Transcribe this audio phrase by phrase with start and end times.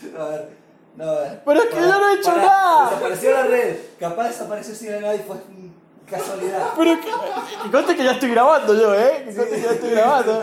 [0.18, 0.48] A ver.
[0.94, 1.40] No, a ver.
[1.44, 2.90] Pero es que yo no he hecho nada.
[2.90, 3.76] Desapareció la red.
[3.98, 5.36] Capaz desapareció sin nada y fue
[6.10, 6.68] casualidad.
[6.76, 7.06] Pero que.
[7.64, 9.24] Que conste que ya estoy grabando yo, ¿eh?
[9.26, 10.42] Que conste que ya estoy grabando.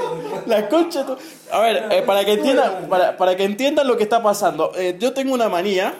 [0.46, 1.04] La concha.
[1.04, 1.18] tu-
[1.52, 4.72] A ver, eh, para, que entiendan, para, para que entiendan lo que está pasando.
[4.74, 5.92] eh, yo tengo una manía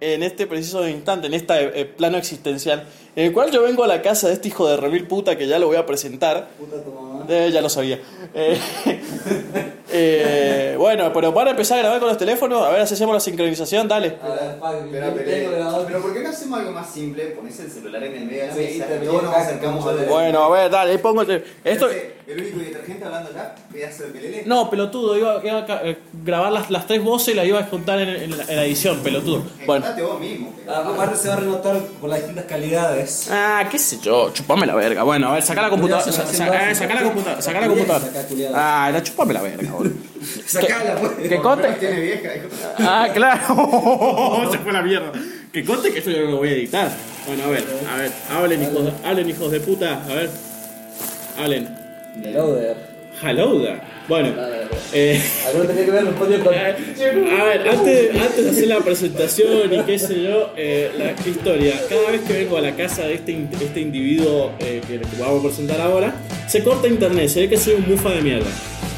[0.00, 2.84] en este preciso instante, en este eh, plano existencial,
[3.16, 5.46] en el cual yo vengo a la casa de este hijo de remil puta que
[5.46, 6.48] ya lo voy a presentar.
[6.58, 7.24] Puta tu mamá.
[7.28, 8.00] Eh, ya lo sabía.
[8.34, 8.58] Eh,
[9.92, 13.20] eh, bueno, pero para empezar a grabar con los teléfonos, a ver si hacemos la
[13.20, 14.16] sincronización, dale.
[14.62, 17.24] A que Espera, yo pero, pero ¿por qué no hacemos algo más simple?
[17.28, 20.08] Pones el celular en el medio de la mesa y luego nos acercamos a el-
[20.08, 21.88] Bueno, a ver, dale, ahí pongo el- esto.
[22.26, 24.42] El único detergente hablando acá, pedazo de pelele.
[24.46, 27.64] No, pelotudo, iba, iba a eh, grabar las, las tres voces y las iba a
[27.64, 29.42] juntar en, en la, en la edición, pelotudo.
[29.66, 29.84] Bueno.
[30.02, 30.52] Vos mismo.
[30.56, 33.03] pero- Ah, Aparte se va a renotar por las distintas calidades.
[33.30, 35.02] Ah, qué sé yo, chupame la verga.
[35.02, 36.04] Bueno, a ver, saca la computadora.
[36.12, 37.42] sa- sa- eh, Saca la computadora.
[37.42, 38.04] Saca la computadora.
[38.06, 38.26] Saca.
[38.54, 39.94] Ah, la chupame la verga, boludo.
[40.46, 41.28] Sacala, pues.
[41.28, 41.68] Que conte.
[41.80, 42.46] Tiene vieja, hijo.
[42.78, 44.48] Ah, claro.
[44.52, 45.12] Se fue la mierda.
[45.52, 46.90] Que conte que esto yo lo voy a editar.
[47.26, 50.30] Bueno, a ver, a ver, hablen hijos de, hablen hijos de puta, a ver.
[51.38, 51.76] Hablen.
[52.32, 52.93] Loader.
[53.22, 53.80] Hello there.
[54.08, 54.28] Bueno,
[54.92, 55.20] eh.
[55.46, 56.52] Alguno tenía que ver los pollos con.
[56.54, 61.80] A ver, antes, antes de hacer la presentación y qué sé yo, eh, la historia,
[61.88, 65.40] cada vez que vengo a la casa de este, este individuo eh, que que vamos
[65.40, 66.14] a presentar ahora,
[66.48, 68.50] se corta internet, se ve que soy un bufa de mierda.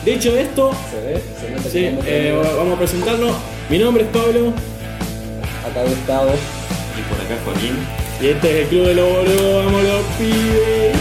[0.04, 3.36] Dicho esto, Se ve, se nota sí, que no eh, tengo- vamos a presentarlo.
[3.68, 4.52] Mi nombre es Pablo
[5.68, 6.30] Acá Gustavo.
[6.98, 7.76] Y por acá Joaquín.
[8.22, 10.96] y este es el Club de los Boludos, vamos los pibes.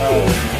[0.00, 0.53] Are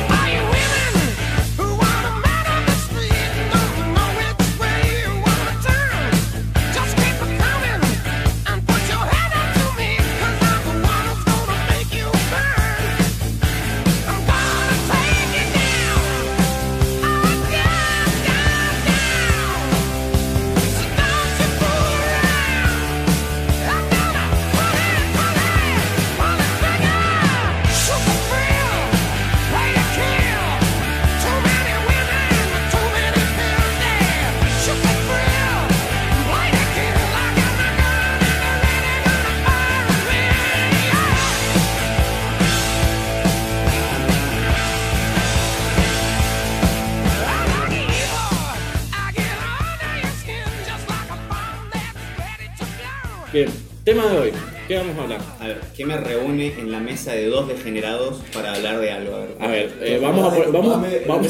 [55.85, 59.17] ¿qué me reúne en la mesa de dos degenerados para hablar de algo?
[59.17, 61.29] A ver, A ver, eh, vamos, a, vamos, vamos,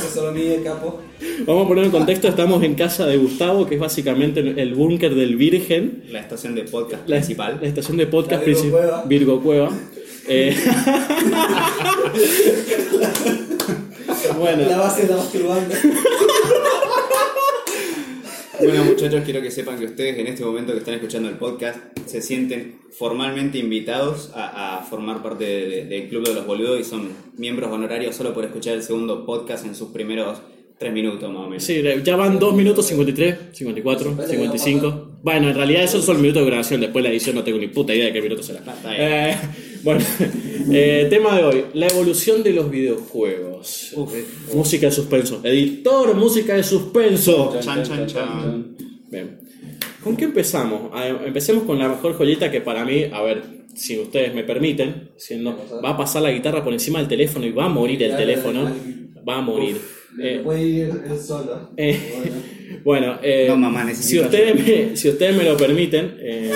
[0.65, 1.01] capo.
[1.47, 5.15] vamos a poner en contexto, estamos en casa de Gustavo, que es básicamente el búnker
[5.15, 6.05] del Virgen.
[6.11, 7.59] la estación de podcast La, principal.
[7.61, 9.03] la estación de podcast principal.
[9.07, 9.71] Virgo Cueva.
[10.29, 10.57] Eh,
[14.39, 15.77] bueno, La base de la masturbanda.
[18.61, 21.79] Bueno, muchachos, quiero que sepan que ustedes en este momento que están escuchando el podcast
[22.07, 26.81] se sienten formalmente invitados a, a formar parte de- de- del Club de los Boludos
[26.81, 30.39] y son miembros honorarios solo por escuchar el segundo podcast en sus primeros
[30.79, 31.63] tres minutos más o menos.
[31.65, 35.11] sí, ya van 2 minutos 53, 54, 55.
[35.23, 37.95] Bueno, en realidad esos son minutos de grabación, después la edición no tengo ni puta
[37.95, 38.59] idea de qué minutos será.
[38.61, 39.01] Está bien.
[39.03, 39.37] Eh,
[39.85, 40.01] bueno,
[40.73, 43.93] eh, tema de hoy, la evolución de los videojuegos.
[44.15, 44.25] Eh,
[44.55, 45.41] música de suspenso.
[45.45, 47.57] Editor, música de suspenso.
[47.61, 48.77] Chan, chan, chan.
[49.11, 49.39] Bien.
[50.03, 50.91] ¿Con qué empezamos?
[51.25, 53.43] Empecemos con la mejor joyita que para mí, a ver,
[53.75, 57.53] si ustedes me permiten, siendo, va a pasar la guitarra por encima del teléfono y
[57.53, 58.71] va a morir el teléfono.
[59.27, 59.81] Va a morir.
[60.21, 61.71] Eh, Puede ir él solo.
[61.77, 61.99] eh,
[62.85, 66.53] bueno, eh, No, mamá, si, ustedes me, si ustedes me lo permiten, eh,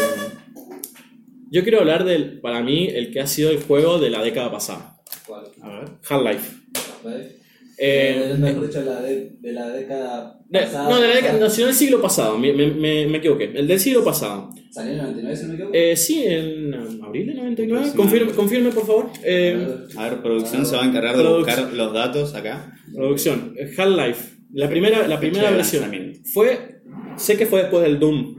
[1.51, 4.51] yo quiero hablar del, para mí, el que ha sido el juego de la década
[4.51, 4.97] pasada.
[5.27, 5.45] ¿Cuál?
[5.63, 5.89] A ver.
[6.09, 6.57] Half-Life.
[7.05, 7.35] ¿Ves?
[7.81, 10.89] Eh, Eh, mejor dicho, la de, de la década pasada.
[10.91, 13.53] no, de la década, no, sino del siglo pasado, me, me, me, me equivoqué.
[13.55, 14.51] El del siglo pasado.
[14.73, 15.75] ¿Salió en el 99, si no me equivoco?
[15.77, 17.93] Eh, sí, en abril del 99.
[17.97, 19.11] Confirme, confirme por favor.
[19.25, 19.67] Eh,
[19.97, 22.73] A ver, producción se va a encargar de Produc- buscar los datos acá.
[22.95, 23.55] producción.
[23.77, 24.39] Half-Life.
[24.55, 25.91] La primera, la primera versión.
[26.35, 26.81] Fue.
[27.17, 28.37] Sé que fue después del Doom.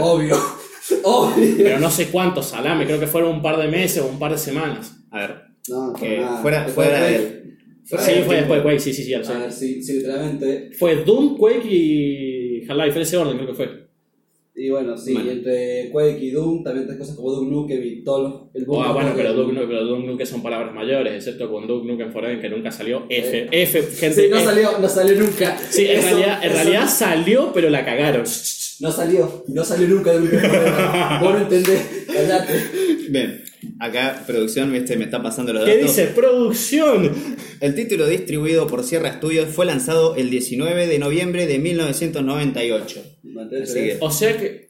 [0.00, 0.36] Obvio.
[1.56, 4.32] Pero no sé cuántos salame, creo que fueron un par de meses o un par
[4.32, 4.96] de semanas.
[5.10, 5.34] a ver,
[5.68, 6.42] No, que nada.
[6.42, 7.44] fuera, fuera de-
[7.84, 10.70] fuera Sí, fue después de Quake, sí, sí, sí, A ver, sí, sí, literalmente.
[10.78, 13.84] Fue Doom, Quake y Half-Life, ese orden creo que fue.
[14.56, 15.32] Y bueno, sí, Bueno.
[15.32, 18.84] entre Quake y Doom, también otras cosas como Duke Nukem y todo lo- el boom
[18.86, 19.54] Ah, bueno, Duke pero Nukem.
[19.56, 23.04] Duke, pero Duke Nukem son palabras mayores, excepto con Duke Nukem Forever, que nunca salió.
[23.08, 24.22] F, F, gente.
[24.22, 24.44] Sí, no F.
[24.46, 25.58] salió, no salió nunca.
[25.70, 28.24] Sí, en Eso- realidad, en realidad salió, pero la cagaron.
[28.80, 31.20] No salió, no salió nunca de Duke Nukem Forever.
[31.20, 31.80] Vos no entendés,
[32.12, 32.52] callate.
[33.08, 33.44] Bien.
[33.80, 35.94] acá producción viste, me está pasando los ¿Qué datos.
[35.96, 36.08] dice?
[36.08, 37.12] ¡Producción!
[37.60, 43.02] El título distribuido por Sierra Studios fue lanzado el 19 de noviembre de 1998.
[43.62, 44.63] Así que- O sea que.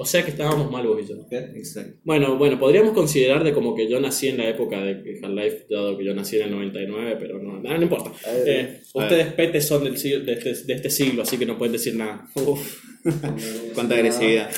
[0.00, 1.16] O sea que estábamos mal vos y yo.
[1.30, 1.98] Exacto.
[2.04, 5.98] Bueno, bueno, podríamos considerar de como que yo nací en la época de Half-Life, dado
[5.98, 8.12] que yo nací en el 99, pero no, nada, no importa.
[8.46, 11.72] Eh, ustedes petes son del siglo- de, este, de este siglo, así que no pueden
[11.72, 12.28] decir nada.
[12.36, 12.80] Uf,
[13.74, 14.50] Cuánta agresividad.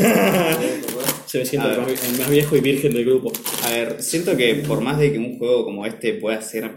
[1.27, 3.33] se me el más, el más viejo y virgen del grupo.
[3.65, 6.71] A ver, siento que por más de que un juego como este pueda ser,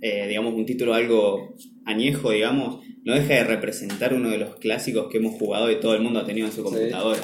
[0.00, 5.08] eh, digamos, un título algo añejo, digamos, no deja de representar uno de los clásicos
[5.10, 7.20] que hemos jugado y todo el mundo ha tenido en su computadora.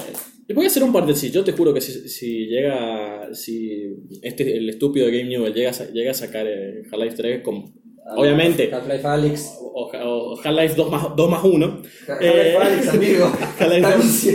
[0.47, 1.31] Le voy a hacer un par de sí.
[1.31, 3.29] Yo te juro que si, si llega.
[3.33, 7.73] Si este, el estúpido de Game Newell llega, llega a sacar eh, Half-Life 3 con.
[8.17, 8.69] Obviamente.
[8.73, 9.57] Half-Life Alyx.
[9.73, 11.81] O, o Half-Life 2 más, 2 más 1.
[12.07, 13.25] Half-Life Alyx, amigo.
[13.59, 14.33] Half-Life 2, Anuncia.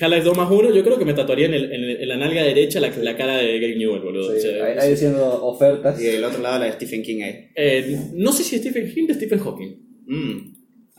[0.00, 2.16] Half-Life 2 más 1, yo creo que me tatuaría en, el- en, el- en la
[2.16, 4.30] nalga derecha la, la cara de Gabe Newell, boludo.
[4.30, 6.00] O Sí, sea, ahí, ahí diciendo ofertas.
[6.00, 7.34] Y del otro lado la de Stephen King ahí.
[7.54, 9.76] eh, no sé si Stephen King de Stephen Hawking.
[10.06, 10.51] Mm,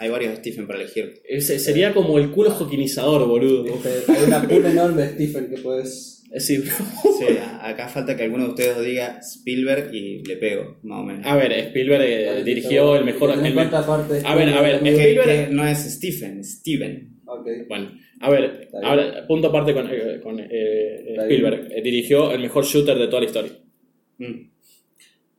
[0.03, 1.21] hay varios Stephen para elegir.
[1.27, 3.65] Ese sería como el culo hawkinizador, boludo.
[3.65, 6.09] Este, Hay una pool enorme de Stephen que puedes.
[6.39, 6.63] Sí,
[7.39, 11.25] a- acá falta que alguno de ustedes diga Spielberg y le pego, más o menos.
[11.27, 13.29] a ver, Spielberg eh, dirigió el mejor.
[13.31, 13.37] El
[14.25, 17.09] A ver, a ver, Stephen es que, Spielberg- que no es Stephen, Steven.
[17.27, 17.47] Ok.
[17.69, 21.71] Bueno, a ver, ahora, punto aparte con, eh, con eh, Spielberg.
[21.71, 23.51] Eh, dirigió el mejor shooter de toda la historia.
[24.17, 24.49] Mm.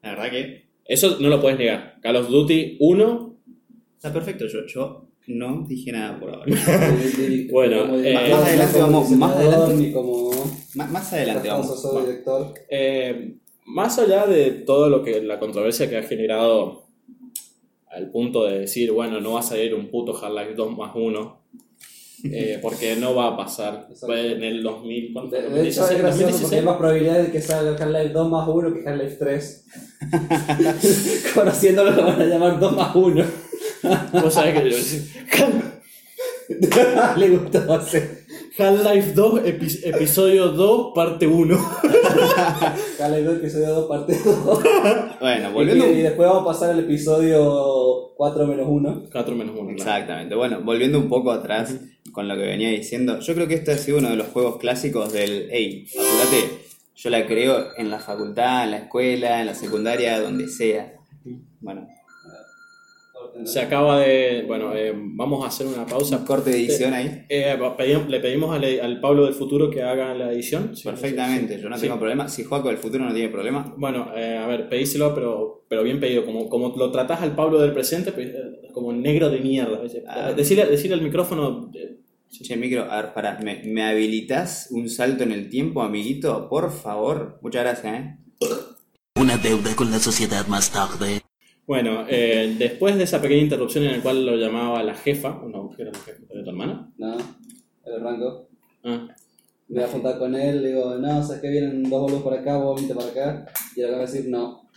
[0.03, 1.97] La verdad que Eso no lo puedes negar.
[2.03, 3.34] Call of Duty 1.
[4.05, 4.47] Está perfecto.
[4.47, 6.45] Yo, yo no dije nada por ahora.
[7.51, 9.93] Bueno, Como eh, más adelante vamos- más adelante.
[9.93, 10.31] Como.
[10.75, 11.81] más, más adelante vamos.
[11.81, 12.55] soy director.
[12.69, 13.37] Eh,
[13.67, 16.85] más allá de todo lo que la controversia que ha generado
[17.89, 21.41] al punto de decir, bueno, no va a salir un puto Half-Life 2 más 1,
[22.25, 23.87] eh, porque no va a pasar.
[23.89, 24.15] Exacto.
[24.17, 25.37] En el 2000, ¿cuánto?
[25.37, 26.65] De, de hecho, es 2016, gracioso porque hay 2016.
[26.65, 29.67] más probabilidades de que salga Half-Life 2 más 1 que Half-Life 3.
[31.35, 33.25] Conociéndolo lo van a llamar 2 más 1.
[34.13, 34.65] Vos sabés que
[37.17, 38.25] Le gustó hacer.
[38.59, 41.57] Half-Life 2, epi- episodio 2, parte 1.
[43.01, 44.63] Half-Life 2, episodio 2, parte 2.
[45.21, 45.87] Bueno, Y, volviendo.
[45.91, 49.05] y después vamos a pasar al episodio 4 menos 1.
[49.11, 49.71] 4 menos 1.
[49.71, 50.35] Exactamente.
[50.35, 51.75] Bueno, volviendo un poco atrás
[52.13, 54.59] con lo que venía diciendo, yo creo que este ha sido uno de los juegos
[54.59, 55.49] clásicos del.
[55.51, 56.65] Hey, apurate.
[56.97, 60.93] Yo la creo en la facultad, en la escuela, en la secundaria, donde sea.
[61.61, 61.89] Bueno,
[63.45, 64.45] Se acaba de.
[64.47, 66.19] Bueno, eh, vamos a hacer una pausa.
[66.19, 67.25] un corte de edición ahí.
[67.29, 70.77] Eh, pedimos- le pedimos al, al Pablo del futuro que haga la edición.
[70.77, 71.83] Sí, Perfectamente, yo no Sí.
[71.83, 72.29] tengo problema.
[72.29, 75.99] Si Juaco del futuro no tiene problema, Bueno, eh, a ver, pedíselo, pero, pero bien
[76.01, 76.25] pedido.
[76.25, 79.81] Como, como lo tratás al Pablo del presente, pues, eh, como negro de mierda.
[80.09, 80.33] Ah.
[80.33, 81.71] Decirle, decirle al micrófono.
[81.75, 81.99] eh,
[82.31, 86.49] Che, micro, a ver, pará, ¿me, me habilitas un salto en el tiempo, amiguito?
[86.49, 87.39] Por favor.
[87.43, 88.17] Muchas gracias, ¿eh?
[89.21, 91.21] Una deuda con la sociedad más tarde.
[91.67, 95.71] Bueno, eh, después de esa pequeña interrupción en la cual lo llamaba la jefa, no,
[95.75, 96.93] ¿qué era la jefa tu hermana?
[96.99, 97.17] No,
[97.87, 98.49] el rango.
[98.83, 99.09] Ah,
[99.69, 102.35] Me voy a juntar con él, le digo, no, sabes que vienen dos boludos por
[102.35, 103.53] acá, vos viniste para acá.
[103.75, 104.69] Y él va a decir, no.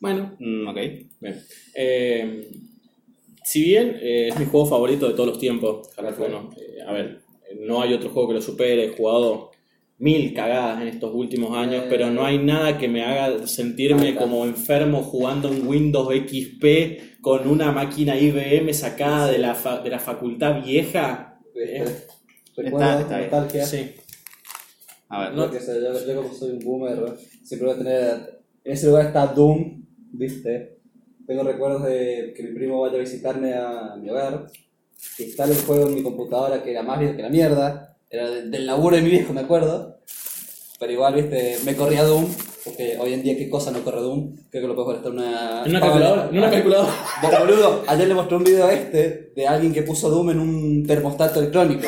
[0.00, 0.76] bueno, Mm, ok.
[1.20, 1.42] Bien.
[1.74, 2.50] Eh,
[3.44, 7.20] si bien eh, es mi juego favorito de todos los tiempos, 1, eh, a ver,
[7.60, 9.52] no hay otro juego que lo supere, he jugado
[9.98, 11.86] mil cagadas en estos últimos años, Eh.
[11.88, 14.20] pero no hay nada que me haga sentirme Acá.
[14.20, 19.90] como enfermo jugando en Windows XP con una máquina IBM sacada de la, fa- de
[19.90, 21.40] la facultad vieja.
[21.54, 21.84] Eh,
[22.56, 22.72] bien.
[22.72, 23.64] nostalgia.
[23.64, 23.92] Sí.
[25.08, 28.40] A ver, Yo qué sé, yo, yo como soy un boomer, siempre voy a tener...
[28.64, 30.78] En ese lugar está Doom, ¿viste?
[31.26, 34.46] Tengo recuerdos de que mi primo vaya a visitarme a mi hogar,
[35.16, 38.30] que instale el juego en mi computadora, que era más viejo que la mierda, era
[38.30, 39.98] de- del laburo de mi viejo, me acuerdo.
[40.78, 41.56] Pero igual, ¿viste?
[41.64, 42.26] Me corría Doom,
[42.64, 44.36] porque hoy en día, ¿qué cosa no corre Doom?
[44.50, 45.62] Creo que lo puedes jugar hasta una...
[45.64, 46.28] ¿En una calculadora?
[46.30, 46.92] ¿En una calculadora?
[47.22, 50.40] Bo- Boludo, ayer le mostré un video a este de alguien que puso Doom en
[50.40, 51.86] un termostato electrónico.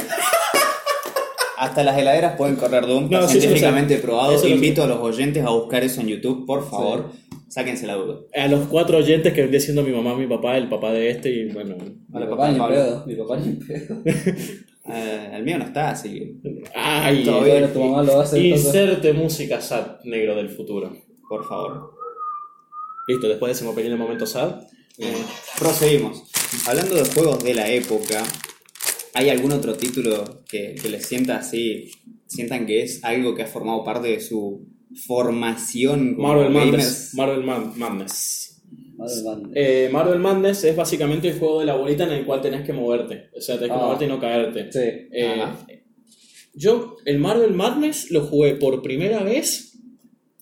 [1.59, 4.33] hasta las heladeras pueden correr Doom, No, sí, científicamente probado.
[4.33, 7.11] Eso Invito a los oyentes a buscar eso en YouTube, por favor.
[7.49, 8.21] Sáquense la duda.
[8.35, 11.31] A los cuatro oyentes que vendría siendo mi mamá, mi papá, el papá de este
[11.31, 11.77] y bueno...
[12.13, 13.97] Hola, mi papá, papá ni pedo, mi papá ni pedo.
[14.91, 20.01] Eh, el mío no está, así que, Ay, tu mamá lo hace, Inserte música sad
[20.05, 20.97] negro del futuro.
[21.29, 21.93] por favor.
[23.07, 24.63] Listo, después de ese pequeño momento sad.
[24.99, 25.13] Eh,
[25.59, 26.25] proseguimos.
[26.67, 28.23] Hablando de juegos de la época,
[29.15, 31.91] ¿hay algún otro título que, que les sienta así,
[32.27, 34.67] sientan que es algo que ha formado parte de su
[35.07, 37.13] formación como Marvel gamers?
[37.15, 37.15] Madness.
[37.15, 37.45] Marvel
[37.77, 38.58] Madness.
[38.99, 39.53] Madre mía.
[39.55, 42.73] Eh, Marvel Madness es básicamente el juego de la bolita en el cual tenés que
[42.73, 43.31] moverte.
[43.37, 43.85] O sea, tenés que Ah.
[43.85, 44.73] moverte y no caerte.
[44.73, 45.09] Sí.
[45.13, 45.43] Eh,
[46.55, 49.79] yo, el Marvel Madness lo jugué por primera vez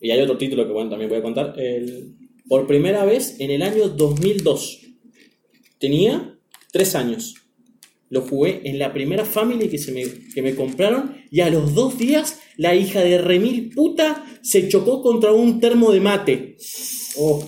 [0.00, 2.14] y hay otro título que bueno, también voy a contar, el-
[2.48, 4.80] por primera vez en el año 2002.
[5.78, 6.38] Tenía
[6.72, 7.34] 3 años.
[8.08, 11.74] Lo jugué en la primera Family que, se me, que me compraron y a los
[11.74, 16.56] dos días la hija de remil puta se chocó contra un termo de mate.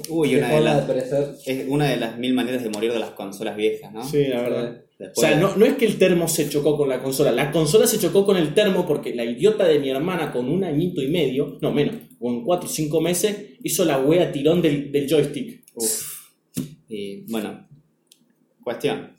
[0.08, 1.36] Uy, una de las- de.
[1.46, 4.02] Es una de las mil maneras de morir de las consolas viejas, ¿no?
[4.08, 4.82] Sí, la verdad.
[5.16, 7.86] O sea, no, no es que el termo se chocó con la consola, la consola
[7.86, 11.08] se chocó con el termo porque la idiota de mi hermana con un añito y
[11.08, 15.62] medio, no menos, con 4 o 5 meses, hizo la wea tirón del, del joystick.
[15.74, 16.28] Uf.
[16.88, 17.68] Y bueno,
[18.64, 19.12] cuestión.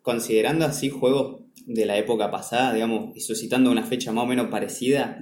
[0.00, 4.48] Considerando así juegos de la época pasada, digamos, y suscitando una fecha más o menos
[4.48, 5.18] parecida,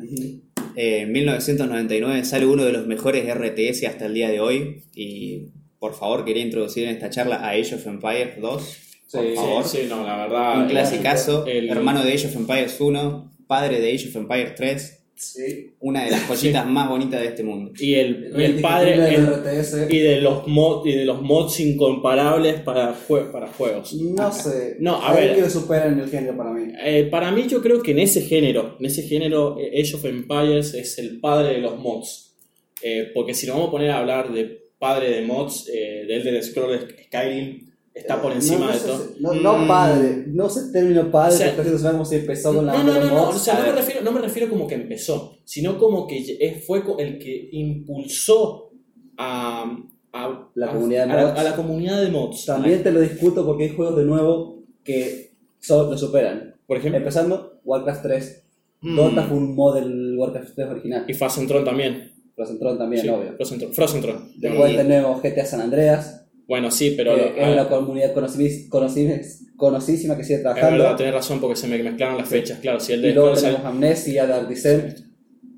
[0.77, 4.83] eh, en 1999 sale uno de los mejores RTS hasta el día de hoy.
[4.95, 8.79] Y por favor, quería introducir en esta charla a Age of Empires 2.
[9.13, 9.65] Por Sí, favor.
[9.65, 10.63] Sí, sí, no, la verdad.
[10.63, 15.06] Un clasicazo, el- hermano de Age of Empires 1, padre de Age of Empires 3,
[15.17, 15.71] Sí.
[15.81, 17.73] una de las joyitas más bonitas de este mundo.
[17.79, 18.95] Y el, y el El padre.
[19.15, 19.87] el- RTS.
[19.91, 23.95] y de los mod, y de los mods incomparables para, jue- para juegos.
[23.95, 24.77] No sé.
[24.81, 25.37] No, a Hay ver.
[25.45, 26.73] que superan el género para mí.
[26.85, 30.05] Eh, para mí yo creo que en ese género, en ese género, eh, Age of
[30.05, 32.35] Empires es el padre de los mods.
[32.83, 36.17] Eh, porque si nos vamos a poner a hablar de padre de mods, eh, de
[36.17, 39.07] Elder Scrolls Skyrim está por encima no, de todo.
[39.21, 39.69] No, no Mm.
[39.69, 40.25] padre.
[40.29, 43.05] No sé el término padre, O sea, porque no si empezó con la No, no,
[43.07, 46.65] no, o sea, me, refiero, no me refiero como que empezó, sino como que es-
[46.67, 48.71] fue el que impulsó
[49.17, 49.77] a,
[50.13, 51.39] a- La a- comunidad de a mods.
[51.39, 52.45] a la comunidad de mods.
[52.47, 56.55] También te lo discuto porque hay juegos de nuevo que so- lo superan.
[56.67, 58.43] Por ejemplo, Empezando, Warcraft 3.
[58.83, 58.97] Mm.
[58.97, 61.05] Dota fue un mod del Warcraft 3 original.
[61.09, 62.13] y Frozen Throne también.
[62.35, 63.35] Frozen Throne también, Sí, obvio.
[63.73, 64.21] Frozen Throne.
[64.37, 67.15] Después tenemos GTA San Andreas, Bueno, sí, pero...
[67.17, 70.79] que a es una comunidad conocidís- conocidís- conocidísima que sigue es trabajando.
[70.83, 72.79] verdad, tenés razón porque se me mezclaron las fechas, claro.
[72.79, 74.99] Si el de y luego tenemos Amnesia, Dark Descent,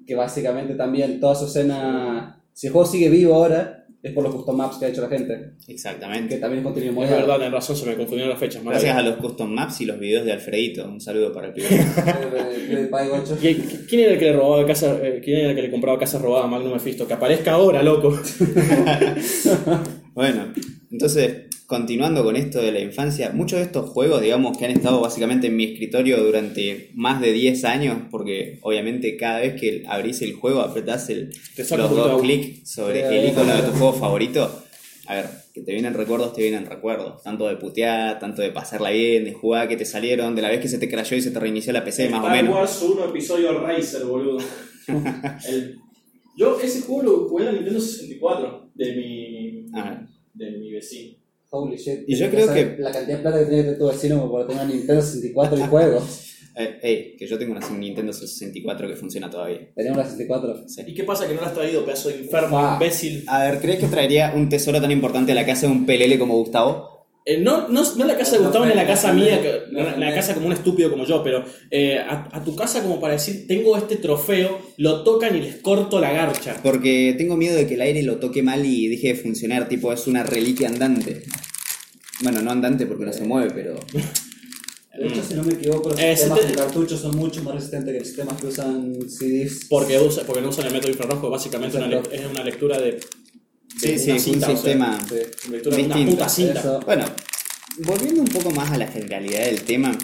[0.07, 2.43] que básicamente también toda su escena.
[2.55, 5.09] Si el juego sigue vivo ahora, es por los custom maps que ha hecho la
[5.09, 6.39] gente, que Exactamente.
[6.39, 7.17] también es contenido Es moderno.
[7.17, 8.65] verdad, tenés razón, se me confundieron las fechas.
[8.65, 10.89] Gracias a los custom maps y los videos de Alfredito.
[10.89, 11.67] Un saludo para el pibe.
[11.69, 13.39] PewDiePie 8.
[13.43, 13.55] ¿Y-
[13.89, 16.23] ¿Quién era el que le robaba casa, eh, quién era el que le compraba casas
[16.23, 17.07] robadas a Magnum Mephisto?
[17.07, 18.19] Que aparezca ahora, loco.
[20.15, 20.53] Bueno,
[20.91, 25.01] entonces, continuando con esto de la infancia, muchos de estos juegos, digamos, que han estado
[25.01, 30.23] básicamente en mi escritorio durante más de 10 años, porque obviamente cada vez que abrís
[30.23, 34.65] el juego, apretás el, los dos clics sobre el icono de tu juego favorito,
[35.07, 38.91] a ver, que te vienen recuerdos, te vienen recuerdos, tanto de putear, tanto de pasarla
[38.91, 41.31] bien, de jugar que te salieron, de la vez que se te crashó y se
[41.31, 42.55] te reinició la PC, más o menos.
[42.55, 44.39] Wars 1 episodio Racer, boludo.
[45.49, 45.79] El-
[46.37, 50.08] Yo ese juego lo jugué en la Nintendo 64 de mi, Ah, de mi
[50.79, 51.17] vecino.
[51.51, 52.01] Holy shit.
[52.07, 54.33] Y yo creo que- La cantidad de plata que tenía que tener tu vecino como
[54.33, 56.25] para tener una Nintendo 64 y juegos.
[56.57, 59.69] eh, ey, que yo tengo una Nintendo 64 que funciona todavía.
[59.75, 60.65] Tenía una 64.
[60.87, 62.73] ¿Y qué pasa que no lo has traído, pedazo de enfermo, Ah.
[62.75, 63.25] imbécil?
[63.29, 66.19] A ver, ¿crees que traería un tesoro tan importante a la casa de un pelele
[66.19, 66.98] como Gustavo?
[67.31, 69.43] Eh, no, no, no en la casa de No, Gustavo ni en la casa mía,
[69.43, 69.61] que,
[69.99, 73.13] la casa como un estúpido como yo, pero eh, a, a tu casa como para
[73.15, 76.57] decir, tengo este trofeo, lo tocan y les corto la garcha.
[76.63, 79.93] Porque tengo miedo de que el aire lo toque mal y deje de funcionar, tipo
[79.93, 81.23] es una reliquia andante.
[82.23, 83.75] Bueno, no andante porque no se mueve, pero...
[84.99, 87.43] De hecho, si no me equivoco, los Eh, sistemas si te- de cartuchos son mucho
[87.45, 89.67] más resistentes que los sistemas que usan CDs.
[89.69, 92.99] Porque, usa, porque no usan el método infrarrojo, básicamente una es una lectura de
[93.77, 94.99] Sí, sí, es un o sea, sistema...
[95.09, 95.51] Sí.
[95.51, 96.11] lectura de una distinto.
[96.17, 96.61] puta cinta.
[96.61, 96.81] Eso.
[96.87, 97.05] Bueno,
[97.85, 99.97] volviendo un poco más a la generalidad del tema,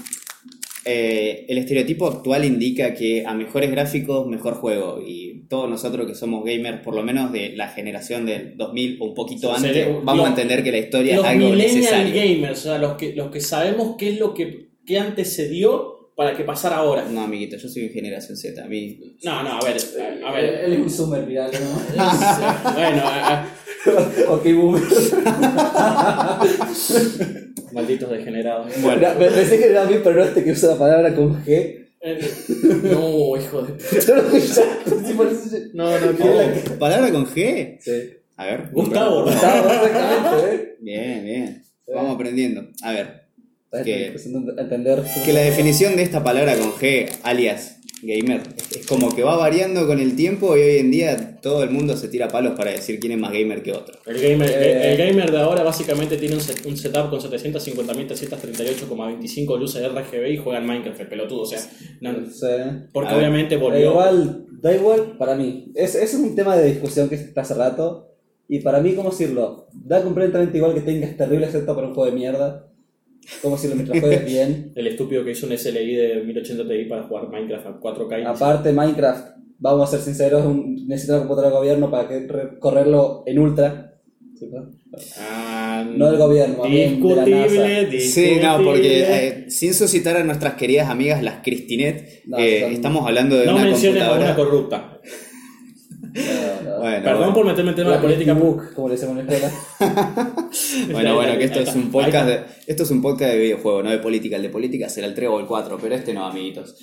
[0.86, 5.00] eh, el estereotipo actual indica que a mejores gráficos, mejor juego.
[5.04, 9.06] Y todos nosotros que somos gamers, por lo menos de la generación del 2000 o
[9.06, 12.14] un poquito antes, vamos los- a entender que la historia Los es algo millennial necesario.
[12.14, 16.36] gamers, o sea, los que, los que sabemos qué es lo que, que antecedió para
[16.36, 17.04] que pasara ahora.
[17.10, 18.62] No, amiguito, yo soy en generación Z.
[18.62, 19.76] A mí No, no, a ver,
[20.24, 20.44] a ver.
[20.64, 21.52] Él es un zoomer, mirá, ¿no?
[22.74, 23.46] bueno, a-
[24.28, 24.82] ok, boomer.
[27.72, 28.70] malditos degenerados.
[28.82, 29.08] Bueno.
[29.18, 31.80] Me- Pensé que era a mí, pero no este que usa la palabra con G.
[32.06, 32.20] Eh,
[32.82, 34.22] No, hijo de puta.
[35.72, 37.78] No, no, Oh, ¿Palabra con G?
[37.80, 37.92] Sí.
[38.36, 38.68] A ver.
[38.72, 39.28] Gustavo.
[39.30, 40.76] Estaba exactamente, ¿eh?
[40.80, 41.62] Bien, bien.
[41.94, 42.66] Vamos aprendiendo.
[42.82, 43.23] A ver,
[43.82, 44.14] Que-
[44.58, 45.02] entender.
[45.24, 47.70] que la definición de esta palabra con G, alias
[48.02, 51.70] gamer, es como que va variando con el tiempo y hoy en día todo el
[51.70, 53.96] mundo se tira palos para decir quién es más gamer que otro.
[54.04, 54.92] El gamer, Eh.
[54.92, 60.36] el gamer de ahora básicamente tiene un, set- un setup con 750.338,25 luces RGB y
[60.36, 61.42] juega en Minecraft, el pelotudo.
[61.42, 61.60] O sea,
[62.00, 62.46] no- Sí.
[62.92, 63.90] porque obviamente Da volvió.
[63.90, 65.72] igual, da igual para mí.
[65.74, 68.10] Es, ese es un tema de discusión que está hace rato.
[68.48, 69.68] Y para mí, ¿cómo decirlo?
[69.72, 72.66] Da completamente igual que tengas terrible setup para un juego de mierda.
[73.42, 73.56] ¿Cómo
[74.00, 74.72] juegues bien?
[74.76, 78.20] El estúpido que hizo un SLI de 1080 Ti para jugar Minecraft a 4K.
[78.22, 82.26] y- Aparte, Minecraft vamos a ser sinceros, un, necesita una computadora de gobierno para que
[82.26, 83.90] re- correrlo en ultra.
[85.18, 89.26] Ah, No del gobierno, bien de la Discutible, Sí, no, porque discutible.
[89.28, 93.46] eh, sin suscitar a nuestras queridas amigas las Cristinet, No, eh, son- estamos hablando de
[93.46, 94.34] No una menciones a computadora.
[94.34, 95.00] una corrupta.
[96.14, 96.78] No, no.
[96.78, 97.34] Bueno, Perdón bueno.
[97.34, 98.34] por meterme en tema de La política.
[98.34, 99.52] Book, como le decimos en la escuela.
[100.90, 103.90] Bueno, bueno, que esto es un podcast de, esto es un podcast de videojuego, no
[103.90, 104.36] de política.
[104.36, 106.76] El de política será el 3 o el 4, pero este no, amiguitos.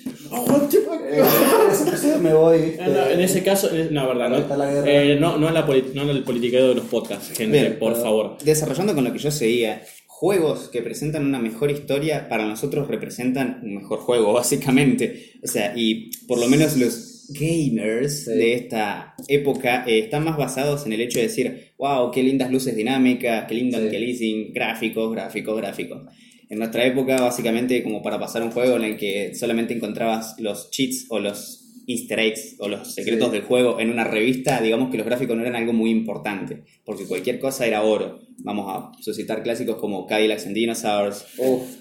[2.20, 6.22] Me voy, en ese caso, no, verdad, no, eh, no, no, es la no el
[6.22, 8.36] politiqueo de los podcasts, gente, Bien, por favor.
[8.44, 13.60] Desarrollando con lo que yo seguía, juegos que presentan una mejor historia para nosotros representan
[13.62, 15.32] un mejor juego, básicamente.
[15.42, 18.30] O sea, y por lo menos los gamers Sí.
[18.32, 22.50] de esta época eh, están más basados en el hecho de decir, wow, qué lindas
[22.50, 23.84] luces dinámicas, qué lindo Sí.
[23.84, 26.02] anti-aliasing, gráficos, gráficos, gráficos.
[26.48, 30.70] En nuestra época, básicamente, como para pasar un juego en el que solamente encontrabas los
[30.70, 33.32] cheats o los easter eggs o los secretos Sí.
[33.32, 37.06] del juego en una revista, digamos que los gráficos no eran algo muy importante, porque
[37.06, 38.20] cualquier cosa era oro.
[38.38, 41.24] Vamos a suscitar clásicos como Cadillacs and Dinosaurs,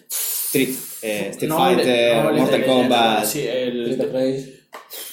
[0.10, 0.69] Street,
[1.03, 3.25] eh, Street No hable- Fighter, no Mortal Kombat.
[3.25, 3.98] Sí, el-.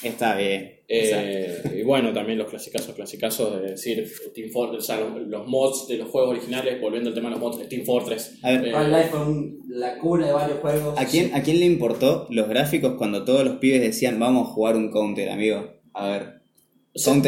[0.02, 0.76] Está bien.
[0.90, 5.46] Eh, y bueno, también los clasicazos, clasicazos de decir Team Fortress, o sea, los, los
[5.46, 8.38] mods de los juegos originales, volviendo al tema de los mods de Team Fortress.
[8.42, 10.98] A ver, Eh, Half-Life fue un- la cuna de varios juegos.
[10.98, 14.52] ¿A quién, ¿A quién le importó los gráficos cuando todos los pibes decían vamos a
[14.52, 15.74] jugar un counter, amigo?
[15.92, 16.37] A ver.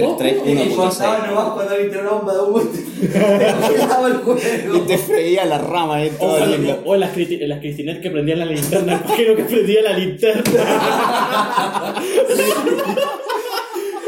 [0.03, 0.71] O vos- Strike vos- Me 1.6.
[0.71, 2.61] importaba nomás cuando había una bomba de humo.
[2.61, 2.79] Te
[4.71, 6.33] el Y te freía la rama O, todo
[6.85, 9.83] o en las, cristi- en las Cristinet que prendían la linterna, el pajero que prendía
[9.83, 10.43] la linterna.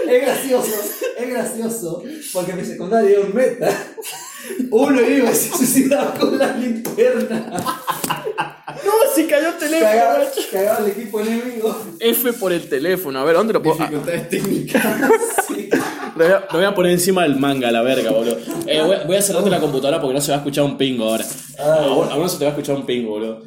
[0.09, 0.73] Es gracioso,
[1.19, 2.03] es gracioso.
[2.35, 3.71] Porque mi secundaria era un meta.
[4.71, 7.51] Uno iba y se suicidaba con la linterna.
[8.85, 9.91] no, si cayó el teléfono.
[10.51, 11.83] Cagaba, al equipo enemigo.
[11.99, 13.19] F por el teléfono.
[13.19, 13.77] A ver, ¿dónde lo puedo.?
[13.81, 14.85] Ah, Dificultades técnicas.
[16.17, 18.37] lo, voy a, lo voy a poner encima del manga, la verga, boludo.
[18.67, 20.77] Eh, voy, a- voy a cerrarte la computadora porque no se va a escuchar un
[20.79, 21.25] pingo ahora.
[21.59, 23.43] A uno- a uno se te va a escuchar un pingo, boludo.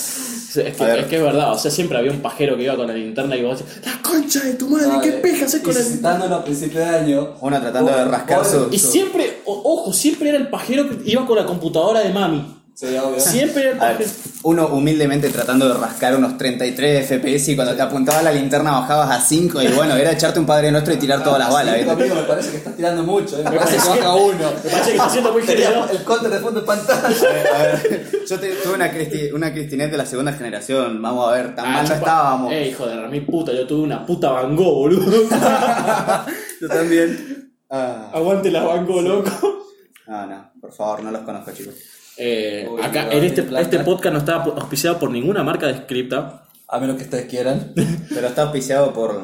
[0.00, 2.86] Es que, es que es verdad, o sea, siempre había un pajero que iba con
[2.88, 4.88] la linterna y vos decís, ¡La concha de tu madre!
[5.02, 7.34] ¿Qué peja haces con citándolo a principio de año.
[7.40, 8.68] Uno tratando de rascar su.
[8.72, 12.57] Y siempre, o- ojo, siempre era el pajero que iba con la computadora de mami.
[12.78, 13.18] Sí, obvio.
[13.18, 14.06] Siempre era A ver,
[14.44, 19.10] uno humildemente tratando de rascar unos 33 FPS y cuando te apuntaba la linterna bajabas
[19.10, 22.14] a 5 y bueno, era echarte un padre nuestro y tirar todas las balas, amigo,
[22.14, 23.36] me parece que estás tirando mucho.
[23.40, 23.42] ¿eh?
[23.42, 24.34] Me parece que baja uno.
[24.62, 25.90] Me parece que está siendo muy generoso.
[25.90, 27.16] el counter de fondo de pantalla.
[27.58, 31.32] A ver, yo te- tuve una, Cristi, una Cristinet de la segunda generación, vamos a
[31.32, 32.52] ver, tan Ah, mal no estábamos.
[32.52, 35.28] Eh, hijo de la mi puta, yo tuve una puta Van Gogh, boludo.
[36.60, 37.50] Yo también.
[37.70, 39.64] Ah, Aguante la Van Gogh, loco.
[40.06, 41.74] no, no, por favor, no los conozco, chicos.
[42.18, 46.44] Eh, Uy, acá, en este, este podcast no está auspiciado por ninguna marca de scripta.
[46.66, 47.72] A menos que ustedes quieran.
[48.08, 49.14] Pero está auspiciado por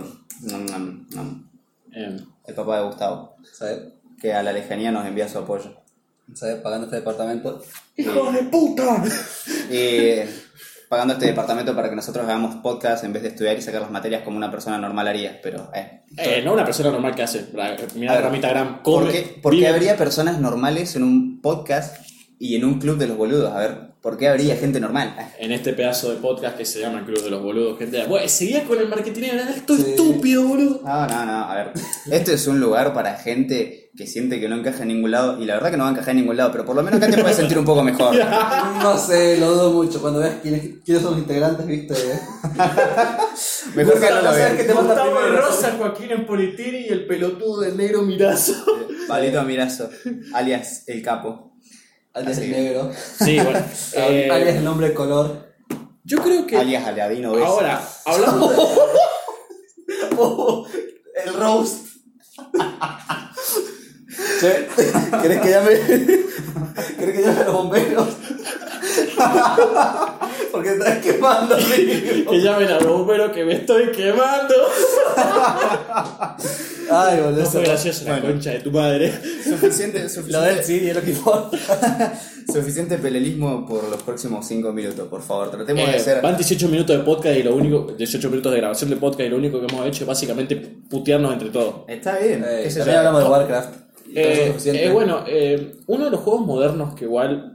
[0.42, 1.48] nom, nom, nom,
[1.92, 3.78] Eh, el papá de Gustavo, ¿Sabes?
[4.20, 5.74] que a la lejanía nos envía su apoyo.
[6.34, 6.56] ¿Sabes?
[6.56, 7.62] Pagando este departamento.
[7.96, 9.02] ¡Hijo de puta!
[9.70, 10.20] Y
[10.88, 13.90] pagando este departamento para que nosotros hagamos podcast en vez de estudiar y sacar las
[13.90, 16.02] materias como una persona normal haría, pero eh.
[16.16, 17.46] Eh, no una persona normal que hace.
[17.52, 18.82] Mira A la ver, ramita gram.
[18.82, 22.03] ¿Por come, qué, por qué habría personas normales en un podcast
[22.44, 23.50] y en un club de los boludos?
[23.54, 25.16] A ver, ¿por qué habría gente normal?
[25.38, 28.04] En este pedazo de podcast que se llama el Club de los Boludos, gente.
[28.06, 29.84] Bueno, seguía con el marketing, era esto Sí.
[29.88, 30.82] estúpido, boludo.
[30.84, 31.72] No, no, no, a ver.
[32.10, 35.46] Este es un lugar para gente que siente que no encaja en ningún lado y
[35.46, 37.10] la verdad que no va a encajar en ningún lado, pero por lo menos acá
[37.10, 38.14] te puedes sentir un poco mejor.
[38.82, 40.02] No sé, lo dudo mucho.
[40.02, 41.94] Cuando veas quiénes, quiénes son los integrantes, viste.
[43.74, 45.18] Mejor que no lo manda Gustavo.
[45.36, 48.52] Rosa, Joaquín Empolitini y el pelotudo del negro Mirazo.
[49.08, 49.88] Palito Mirazo,
[50.34, 51.53] alias El Capo.
[52.14, 52.90] Alias el negro.
[53.18, 53.60] Sí, bueno.
[53.94, 55.54] eh, Alias el nombre de color.
[56.04, 56.56] yo creo que.
[56.56, 57.46] Alias Aladino Beso.
[57.46, 58.56] Ahora, hablando de.
[60.16, 60.66] Oh,
[61.24, 61.86] el roast.
[64.40, 64.68] Che,
[65.22, 65.80] ¿Querés que llame?
[66.98, 68.08] ¿Querés que llame a los bomberos?
[70.54, 71.56] Porque te estás quemando.
[72.30, 74.54] Que llamen a los bomberos que me estoy quemando.
[76.90, 77.30] Ay, boludo.
[77.38, 79.12] No eso fue gracioso la concha de tu madre.
[79.42, 81.58] Suficiente, Lo suficiente, del sí, es lo que importa.
[82.52, 85.50] suficiente pelelismo por los próximos 5 minutos, por favor.
[85.50, 86.20] Tratemos de Eh, ser.
[86.22, 87.92] van 18 minutos de podcast y lo único.
[87.96, 91.32] 18 minutos de grabación de podcast y lo único que hemos hecho es básicamente putearnos
[91.32, 91.74] entre todos.
[91.88, 92.44] Está bien.
[92.46, 93.74] Eh, también hablamos de Warcraft.
[94.16, 94.84] Eh, suficiente.
[94.86, 97.53] eh, bueno, eh, uno de los juegos modernos que igual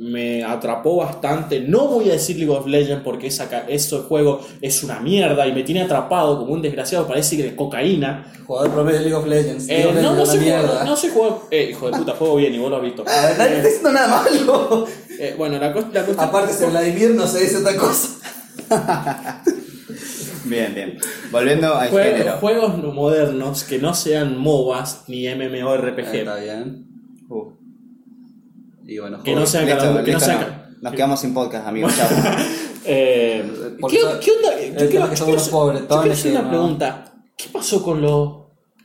[0.00, 4.84] me atrapó bastante, no voy a decir League of Legends porque esa, ese juego es
[4.84, 8.32] una mierda y me tiene atrapado como un desgraciado, parece que de cocaína.
[8.46, 9.68] Jugador promedio de League of Legends.
[9.68, 12.36] Eh, League of no, no soy jugador, no soy jugador, eh, hijo de puta, juego
[12.36, 13.04] bien y vos lo has visto.
[13.08, 14.86] Ah, Nadie está diciendo nada malo.
[15.18, 16.28] Eh, bueno, la, cos- la cuestión...
[16.28, 18.08] Aparte, de Vladimir no se dice otra cosa.
[20.44, 20.96] Bien, bien.
[21.30, 22.32] Volviendo al Jue- género.
[22.38, 26.40] juegos no- modernos que no sean MOBAs ni Está MMORPG.
[26.40, 26.86] bien.
[27.28, 27.52] Uh,
[28.88, 30.68] Y bueno, Que no sea listo, que no listo, sea no.
[30.80, 31.94] Nos quedamos sin podcast, amigos.
[31.96, 32.08] Chao.
[32.90, 33.44] Eh,
[33.90, 34.50] ¿qué, qué onda?
[34.56, 34.98] Yo el es que
[36.16, 37.04] hacer- yo una no- pregunta.
[37.36, 38.32] ¿Qué pasó con los,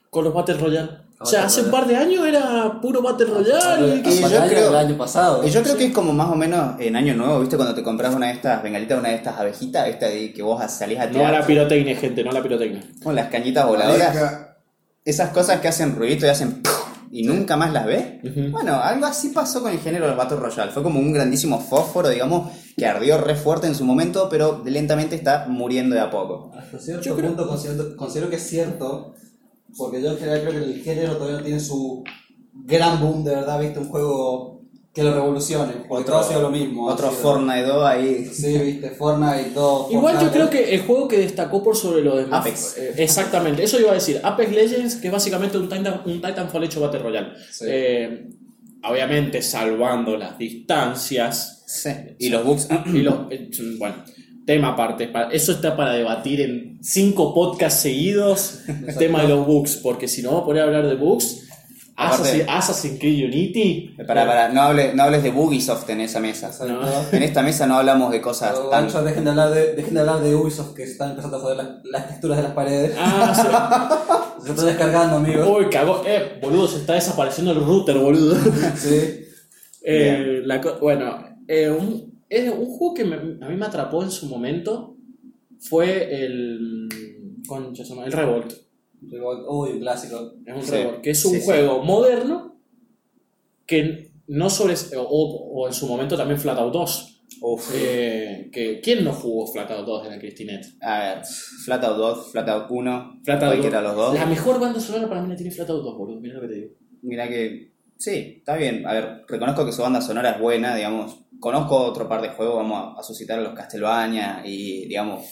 [0.09, 0.89] con los Battle Royale?
[1.21, 3.95] O sea, hace un par de años era puro Battle Royale.
[3.95, 5.47] y qué Y sé yo Para el año creo- pasado.
[5.47, 7.55] Y yo creo que es como más o menos en Año Nuevo, ¿viste?
[7.55, 10.61] Cuando te compras una de estas bengalitas, una de estas abejitas, esta de que vos
[10.69, 12.81] salís a No a tirar la pirotecnia, gente, no a la pirotecnia.
[13.01, 14.47] con las cañitas voladoras.
[15.05, 16.61] Esas cosas que hacen ruidito y hacen.
[17.15, 17.85] Y nunca más las.
[17.85, 18.49] Ujú.
[18.51, 20.71] Bueno, algo así pasó con el género del Battle Royale.
[20.71, 25.15] Fue como un grandísimo fósforo, digamos, que ardió re fuerte en su momento, pero lentamente
[25.15, 26.51] está muriendo de a poco.
[26.57, 29.13] Hasta cierto Yo creo- punto considero, considero que es cierto,
[29.77, 32.03] porque yo en general creo que el género todavía no tiene su
[32.53, 34.52] gran boom de verdad, viste, un juego
[34.93, 36.85] que lo revolucione, porque todo ha sido lo mismo.
[36.87, 38.25] Otro sido- Fortnite 2 ahí.
[38.31, 39.91] Sí, viste, Fortnite 2.
[39.91, 42.41] Igual yo creo que el juego que destacó por sobre lo demás.
[42.41, 42.77] Apex.
[42.77, 44.21] eh, exactamente, eso iba a decir.
[44.23, 47.29] Apex Legends, que es básicamente un, Titan, un Titanfall hecho Battle Royale.
[47.51, 47.65] Sí.
[47.67, 48.27] Eh,
[48.83, 51.63] obviamente, salvando las distancias.
[51.65, 51.89] Sí.
[52.19, 52.67] Y los bugs.
[52.93, 53.95] Y los, eh, bueno,
[54.45, 55.07] tema aparte.
[55.07, 58.59] pa- Eso está para debatir en cinco podcasts seguidos.
[58.67, 59.77] El tema de los bugs.
[59.77, 61.47] Porque si no vamos a poner a hablar de bugs,
[61.95, 63.95] Aparte- Assassin- Assassin's Creed Unity.
[64.07, 66.49] Para, para, no hables, no hables de Bugisoft en esa mesa.
[66.67, 66.81] No.
[67.11, 69.05] En esta mesa no hablamos de cosas Pero, tan.
[69.05, 71.67] dejen, de hablar de, dejen de hablar de Ubisoft que están empezando a joder las,
[71.83, 72.95] las texturas de las paredes.
[72.97, 75.25] Ah, Se están descargando, sí.
[75.31, 75.47] amigos.
[75.57, 76.01] Uy, cagó.
[76.05, 78.35] Eh, boludo, se está desapareciendo el router, boludo.
[78.75, 79.25] Sí.
[79.85, 84.09] Eh, la bueno, eh, un, es un juego que me- a mí me atrapó en
[84.11, 84.95] su momento
[85.59, 86.89] fue el.
[87.47, 88.53] Concha, el Revolt.
[89.11, 90.33] Uy, un clásico.
[90.45, 91.45] Es un Sí, que es un sí, sí.
[91.45, 92.57] juego moderno
[93.65, 94.75] que no sobre.
[94.97, 95.03] O,
[95.53, 97.09] o en su momento también Flatout 2.
[97.41, 97.71] Uf.
[97.75, 100.65] Eh, que, ¿Quién no jugó Flatout 2 en la Cristinet?
[100.81, 101.21] A ver,
[101.65, 104.13] Flatout 2, Flatout 1, Flatout cualquiera de los dos.
[104.13, 106.19] La mejor banda sonora para mí la tiene Flatout 2, boludo.
[106.21, 106.69] Mira lo que te digo.
[107.01, 107.73] Mira que.
[107.97, 108.85] Sí, está bien.
[108.85, 111.19] A ver, reconozco que su banda sonora es buena, digamos.
[111.39, 115.25] Conozco otro par de juegos, vamos a, a suscitar los Castlevania y, digamos,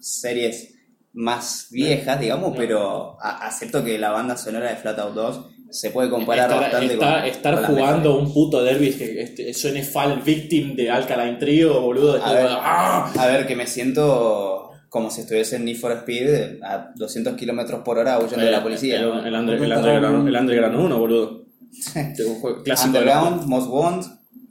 [0.00, 0.74] series
[1.14, 2.56] más viejas, digamos, No.
[2.56, 6.94] pero a- acepto que la banda sonora de Flatout 2 se puede comparar Estar, bastante
[6.94, 7.28] estar- con.
[7.30, 12.22] estar con jugando un puto derby que este, suene Fall Victim de Alkaline Trio, boludo.
[12.22, 12.46] A ver.
[12.50, 13.12] ¡Ah!
[13.18, 17.80] A ver, que me siento como si estuviese en Need for Speed a 200 kilómetros
[17.82, 18.96] por hora huyendo de la policía.
[19.00, 21.42] El, el, under- el underground, el Underground 1, boludo.
[22.26, 24.04] Un juego clásico de Underground, Most Want,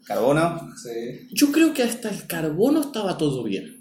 [0.06, 0.72] Carbono.
[0.82, 1.28] Sí.
[1.32, 3.81] Yo creo que hasta el carbono estaba todo bien.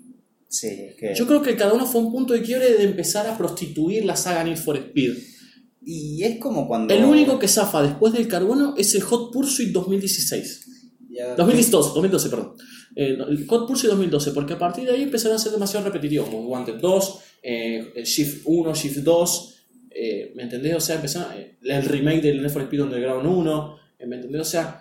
[0.51, 1.15] Sí, es que.
[1.15, 4.17] Yo creo que el carbono fue un punto de quiebre de empezar a prostituir la
[4.17, 5.13] saga Need for Speed.
[5.83, 6.93] Y es como cuando.
[6.93, 10.67] El único que zafa después del carbono es el Hot Pursuit 2016.
[11.09, 12.55] Ya- 2012, 2012, perdón.
[12.97, 16.29] Eh, el Hot Pursuit 2012, porque a partir de ahí empezaron a ser demasiado repetitivos,
[16.29, 19.55] como Wanted 2, eh, Shift 1, Shift 2,
[19.91, 20.75] eh, ¿me entendés?
[20.75, 24.41] O sea, empezaron, eh, el remake del Need for Speed Underground 1, eh, ¿me entendés?
[24.41, 24.80] O sea,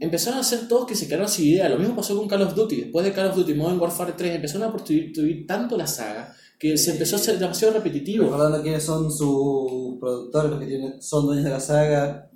[0.00, 1.68] empezaron a hacer todos que se quedaron sin idea.
[1.68, 2.76] Lo mismo pasó con Call of Duty.
[2.76, 6.76] Después de Call of Duty Modern Warfare 3, empezaron a prostituir tanto la saga que
[6.78, 8.24] se empezó a hacer demasiado repetitivo.
[8.24, 12.30] Recordando quiénes son sus productores, los que tienen, son dueños de la saga.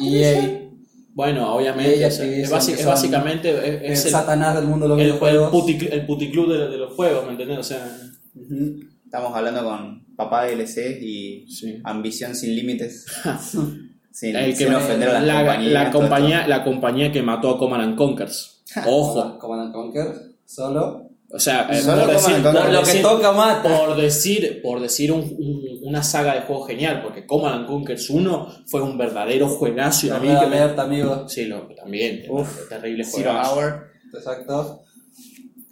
[0.00, 0.68] EA,
[1.14, 4.88] Bueno, obviamente, o sea, es, es básicamente es, el es el, satanás del mundo de
[4.90, 5.50] los el, el, videojuegos.
[5.50, 7.58] puti, el puticlub de, de los juegos, ¿me entendés?
[7.58, 7.96] O sea,
[8.34, 8.80] Ujú.
[9.04, 11.78] Estamos hablando con papá DLC y Sí.
[11.84, 13.04] ambición sin límites.
[14.12, 15.72] sin, el que sin me- ofender a las la, compañías.
[15.72, 18.62] la todo compañía, la compañía que mató a Command and Conquers.
[18.86, 19.38] Ojo.
[19.38, 20.12] Command and Conquer,
[20.44, 21.08] solo.
[21.34, 22.52] O sea, eh, Solo por, decir, Conquer.
[22.62, 23.62] por Lo que decir- toca mata.
[23.78, 28.10] por decir, por decir un- un- una saga de juegos genial, porque Command and Conquers
[28.10, 31.26] 1 fue un verdadero juegazo y a mí que me- amigo.
[31.28, 33.54] Sí, lo, también, Uf, terrible Zero juegazo.
[33.56, 33.86] Hour.
[34.14, 34.82] Exacto.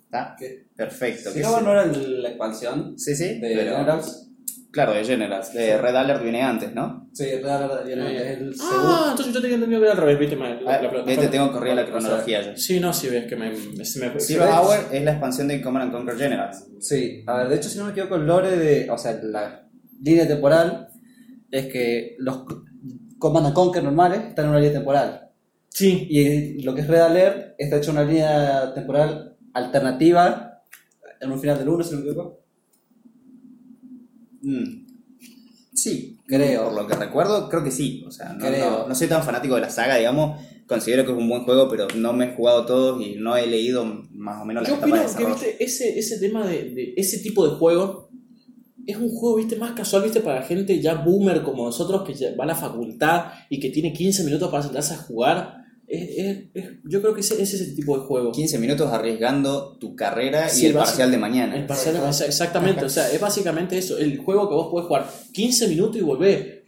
[0.04, 0.64] Está ¿Qué?
[0.74, 1.30] perfecto.
[1.30, 3.38] Si ¿qué no, era la expansión Sí, sí.
[3.38, 4.29] de pero- Generals.
[4.72, 5.52] Claro, de Generals.
[5.52, 7.08] De Red Alert viene antes, ¿no?
[7.12, 8.88] Sí, Red Alert viene el segundo.
[8.88, 11.26] Ah, entonces yo tenía entendido que era al revés, viste, ma- la- Ah, la- vete,
[11.28, 12.56] tengo corrida la o sea, cronología ya.
[12.56, 13.52] Sí, no, sí, ves que me,
[14.20, 16.66] Zero Hour es la expansión de Command and Conquer Generals.
[16.78, 18.88] Sí, a ver, de hecho, si no me equivoco, el lore de.
[18.90, 19.66] O sea, la
[20.02, 20.88] línea temporal
[21.50, 22.44] es que los
[23.18, 25.30] Command and Conquer normales están en una línea temporal.
[25.68, 30.62] Sí, Y lo que es Red Alert está hecho una línea temporal alternativa
[31.20, 32.39] en un final del 1, si no me equivoco.
[34.42, 34.86] Mm.
[35.74, 36.66] Sí, Creo.
[36.66, 38.04] Por lo que recuerdo, creo que sí.
[38.06, 38.70] O sea, no, Creo.
[38.70, 40.40] no- no soy tan fanático de la saga, digamos.
[40.66, 43.46] Considero que es un buen juego, pero no me he jugado todos y no he
[43.48, 46.70] leído más o menos las yo etapas de opino que viste, ese, ese tema de,
[46.70, 48.08] de ese tipo de juego
[48.86, 52.44] es un juego viste más casual viste para gente ya boomer como nosotros que va
[52.44, 55.59] a la facultad y que tiene 15 minutos para sentarse a jugar
[55.92, 58.30] Es- es- es- yo creo que ese, ese es el tipo de juego.
[58.30, 61.56] 15 minutos arriesgando tu carrera Sí, y el parcial de mañana.
[61.56, 64.86] El parcial de masa, exactamente, o sea, es básicamente eso, el juego que vos podés
[64.86, 66.59] jugar 15 minutos y volver.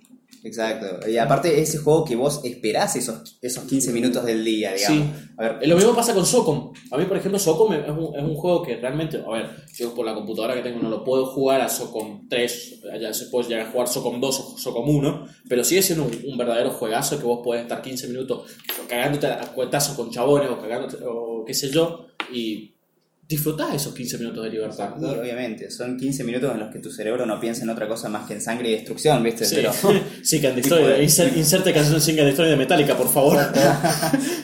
[0.44, 1.08] Exacto.
[1.08, 5.08] Y aparte ese juego que vos esperás esos, esos 15 minutos del día, digamos.
[5.36, 6.72] A ver, Lo mismo pasa con Socom.
[6.90, 9.94] A mí, por ejemplo, Socom es un, es un juego que realmente, a ver, yo
[9.94, 13.48] por la computadora que tengo no lo puedo jugar a Socom 3, ya se puede
[13.48, 17.18] llegar a jugar Socom 2 o Socom 1, pero sigue siendo un, un verdadero juegazo
[17.18, 18.50] que vos podés estar 15 minutos
[18.88, 22.74] cagándote a cuetazos con chabones o cagándote, o qué sé yo, y
[23.36, 24.90] disfrutás esos 15 minutos de libertad.
[25.00, 28.08] y obviamente, son 15 minutos en los que tu cerebro no piensa en otra cosa
[28.08, 29.44] más que en sangre y destrucción, ¿viste?
[29.44, 29.72] Sí, Pero,
[30.22, 33.38] sí que Destroy, insert, inserte canción sin Destroy de Metallica, por favor.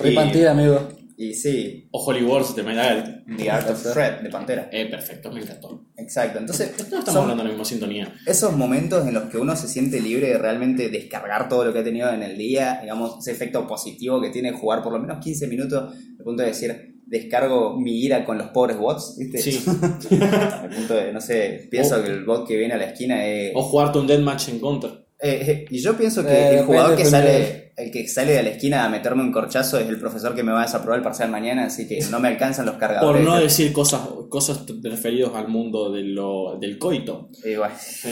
[0.01, 0.88] Rey Pantera, amigo.
[1.16, 3.22] y sí, o Holy Wars de Metallica.
[3.37, 4.68] The Art of Threat de Pantera.
[4.72, 5.85] Eh, perfecto, me encantó.
[5.96, 6.38] Exacto.
[6.38, 8.14] Entonces, No estamos son hablando de la misma sintonía.
[8.27, 11.81] esos momentos en los que uno se siente libre de realmente descargar todo lo que
[11.81, 15.18] ha tenido en el día, digamos, ese efecto positivo que tiene jugar por lo menos
[15.22, 19.38] 15 minutos, al punto de decir, descargo mi ira con los pobres bots, ¿viste?
[19.38, 19.64] Sí.
[20.21, 23.25] Al punto de, no sé, pienso O- que el bot que viene a la esquina
[23.27, 23.53] es...
[23.55, 24.90] O jugarte un deathmatch en Counter.
[25.21, 28.33] Eh, eh, y yo pienso que Eh, el jugador que depende, sale, el que sale
[28.35, 30.99] de la esquina a meterme un corchazo es el profesor que me va a desaprobar
[30.99, 33.25] el parcial mañana, así que no me alcanzan los Por cargadores.
[33.25, 37.31] no decir cosas, cosas referidos al mundo de lo, del coito.
[37.44, 38.11] Eh, bueno, Sí.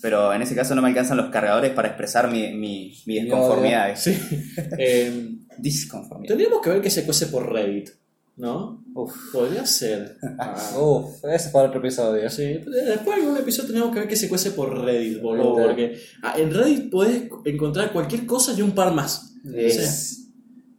[0.00, 3.96] pero en ese caso no me alcanzan los cargadores para expresar mi, mi, mi desconformidad.
[3.96, 4.16] Sí.
[4.78, 6.28] Eh, Disconformidad.
[6.28, 7.90] tendríamos que ver que se cuece por Reddit,
[8.36, 8.84] ¿no?
[8.94, 9.14] Uf.
[9.32, 10.16] Podría ser.
[10.38, 12.28] Ah, Uf, ese es para otro episodio.
[12.30, 15.54] Sí, después de algún episodio tenemos que ver que se cuece por Reddit, boludo.
[15.66, 19.34] Porque ah, en Reddit podés encontrar cualquier cosa y un par más.
[19.54, 20.30] Es,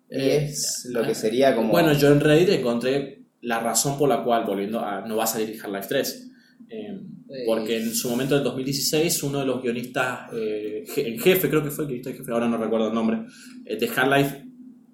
[0.09, 1.71] Eh, es lo que sería como...
[1.71, 5.27] Bueno, yo en Reddit encontré la razón por la cual, volviendo a no va a
[5.27, 6.31] salir Half-Life 3.
[6.69, 6.99] eh,
[7.47, 11.71] porque en su momento, en 2016, uno de los guionistas eh, en jefe, creo que
[11.71, 13.25] fue el guionista en jefe, ahora no recuerdo el nombre,
[13.65, 14.43] eh, de Half-Life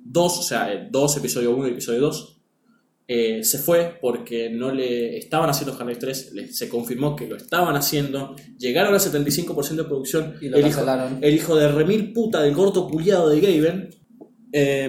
[0.06, 2.39] 2, o sea, eh, 2, episodio 1 y episodio 2,
[3.12, 7.36] eh, se fue porque no le estaban haciendo Half-Life 3, le- se confirmó que lo
[7.38, 10.82] estaban haciendo, llegaron al 75% de producción, Y lo el hijo,
[11.22, 13.90] el hijo de remil puta del gordo culiado de Gaben,
[14.54, 14.86] eh,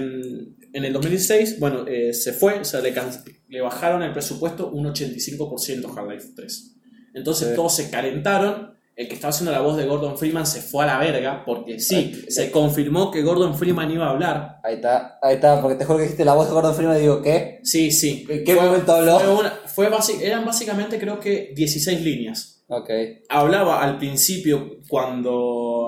[0.72, 5.86] en el 2016, bueno, eh, se fue, o sea, le, bajaron el presupuesto un 85%
[5.88, 6.76] a Half-Life 3.
[7.14, 7.54] Entonces Sí.
[7.56, 8.78] todos se calentaron.
[8.96, 11.80] El que estaba haciendo la voz de Gordon Freeman se fue a la verga porque
[11.80, 14.56] sí, se confirmó que Gordon Freeman iba a hablar.
[14.62, 17.00] Ahí está, ahí está, porque te juro que dijiste la voz de Gordon Freeman y
[17.00, 17.49] digo, ¿qué?
[17.62, 18.26] Sí, sí.
[18.28, 19.18] ¿En qué momento habló?
[19.20, 22.64] Fue una- fue basi- eran básicamente creo que 16 líneas.
[22.68, 22.88] Ok.
[23.28, 25.34] Hablaba al principio cuando...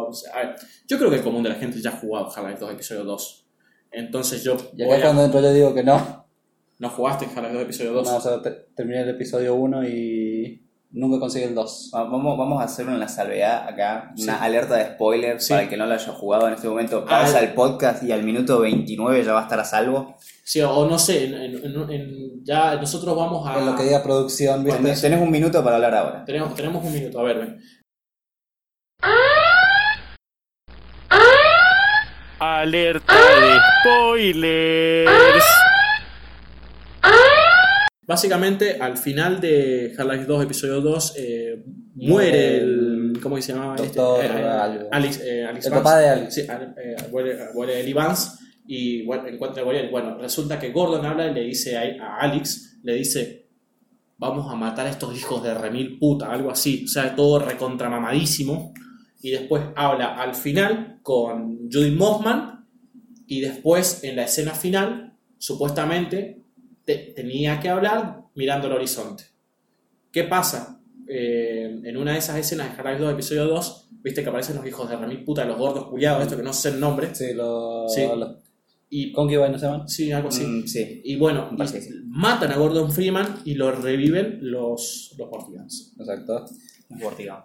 [0.09, 0.57] o sea, a ver,
[0.89, 3.47] yo creo que el común de la gente ya ha jugado Half-Life 2 episodio 2.
[3.93, 4.57] Entonces yo...
[4.77, 6.27] Y acá a- cuando entro yo digo que no.
[6.79, 8.09] ¿No jugaste Half-Life 2 episodio 2?
[8.09, 11.91] No, o sea, te- terminé el episodio 1 y nunca conseguí el 2.
[11.95, 14.25] Va- Vamos, vamos a hacer una salvedad acá, Sí.
[14.25, 15.51] una alerta de spoiler Sí.
[15.51, 17.05] para el que no lo haya jugado en este momento.
[17.05, 20.17] Pausa Ah, el podcast y al minuto 29 ya va a estar a salvo.
[20.45, 23.59] Sí, o no sé, en- en- en- en- ya nosotros vamos a...
[23.59, 24.81] En lo que diga producción, ¿viste?
[24.81, 26.25] Tenés, tenés un minuto para hablar ahora.
[26.25, 27.61] Tenemos, tenemos un minuto, a ver, ven.
[32.41, 35.45] Alerta de spoilers.
[38.05, 43.19] Básicamente, al final de Half-Life 2, episodio 2, eh, muere el.
[43.23, 43.77] ¿Cómo se llamaba?
[43.77, 43.99] este?
[43.99, 44.89] Doctor Eh, eh, algo.
[44.91, 45.85] Alex, eh, Alex El Vance.
[45.85, 46.35] papá de Alex.
[46.35, 48.31] Sí, eh, muere, muere Eli Vance
[48.67, 49.89] y bueno, encuentra a Goriel.
[49.91, 53.47] Bueno, resulta que Gordon habla y le dice a, a Alex, le dice,
[54.19, 56.83] vamos a matar a estos hijos de remil puta, algo así.
[56.85, 58.73] O sea, todo recontramamadísimo.
[59.21, 62.67] Y después habla al final con Judith Mothman
[63.29, 66.42] y después en la escena final, supuestamente,
[66.85, 69.25] te- tenía que hablar mirando el horizonte.
[70.11, 70.81] ¿Qué pasa?
[71.09, 74.67] Eh, en una de esas escenas de Half-Life 2, episodio 2, viste que aparecen los
[74.67, 77.15] hijos de remil puta, los gordos culiados, esto que no sé el nombre.
[77.15, 77.89] Sí, lo.
[77.89, 78.03] Sí.
[78.03, 78.37] lo-
[78.95, 79.89] Y Concubine, ¿no se llaman?
[79.89, 80.45] sí, algo así.
[80.45, 81.01] Mm, sí.
[81.05, 81.89] Y bueno, y sí.
[82.07, 85.95] matan a Gordon Freeman y lo reviven los, los Portigans.
[85.99, 86.45] Exacto.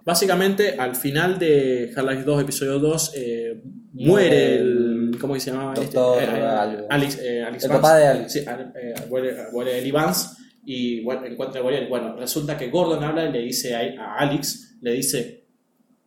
[0.04, 3.62] Básicamente, al final de Half-Life 2, episodio 2, eh,
[3.94, 5.18] muere el.
[5.20, 5.74] ¿Cómo que se llamaba?
[5.74, 6.36] Doctor este?
[6.36, 6.86] Eh.
[6.90, 7.82] Alex, eh, Alex El Vance.
[7.82, 8.34] papá de Alex.
[8.34, 11.64] Sí, eh, muere, muere Eli Vance y bueno, encuentra a.
[11.90, 15.46] Bueno, resulta que Gordon habla y le dice a, a Alex, le dice,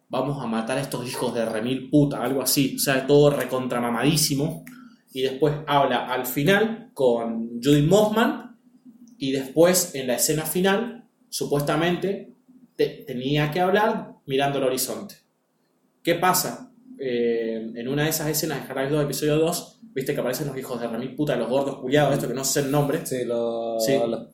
[0.09, 2.75] vamos a matar a estos hijos de remil puta, algo así.
[2.77, 4.65] O sea, todo recontramamadísimo.
[5.13, 8.57] Y después habla al final con Judith Mothman
[9.19, 12.30] y después en la escena final, supuestamente,
[12.81, 15.17] te- tenía que hablar mirando el horizonte.
[16.03, 16.73] ¿Qué pasa?
[16.99, 20.57] Eh, en una de esas escenas de Half-Life 2, episodio 2, viste que aparecen los
[20.57, 23.05] hijos de remil puta, los gordos culiados, esto que no sé el nombre.
[23.05, 23.79] Sí, lo.
[23.81, 23.93] Sí.
[23.99, 24.29] lo-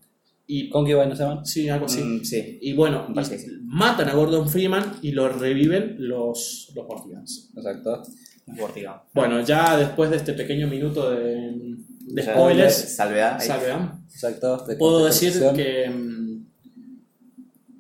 [0.47, 1.45] Y Concubine, ¿no se llaman?
[1.45, 2.01] sí, algo así.
[2.01, 2.59] Mm, sí.
[2.63, 3.47] Y bueno, y sí.
[3.65, 7.51] matan a Gordon Freeman y lo reviven los, los Portigans.
[7.57, 8.03] Exacto.
[8.47, 9.03] Vortigaunt.
[9.13, 11.51] Bueno, ya después de este pequeño minuto de,
[11.99, 13.41] de spoilers, Salvedad.
[13.41, 14.65] salvedad, Exacto.
[14.69, 16.26] de puedo decir que mm,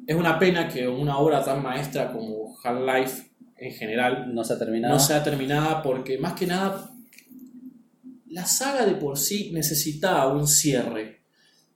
[0.07, 3.23] es una pena que una obra tan maestra como Half-Life
[3.59, 4.95] en general No se ha terminado.
[4.95, 6.90] no sea terminada porque más que nada
[8.29, 11.23] la saga de por sí necesitaba un cierre.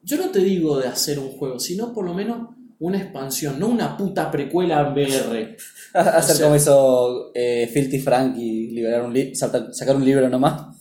[0.02, 3.68] Yo no te digo de hacer un juego, sino por lo menos una expansión, no
[3.68, 5.56] una puta precuela en VR.
[5.94, 10.76] Hacer O sea- como hizo eh, Filthy Frank y liberar un sacar un libro nomás.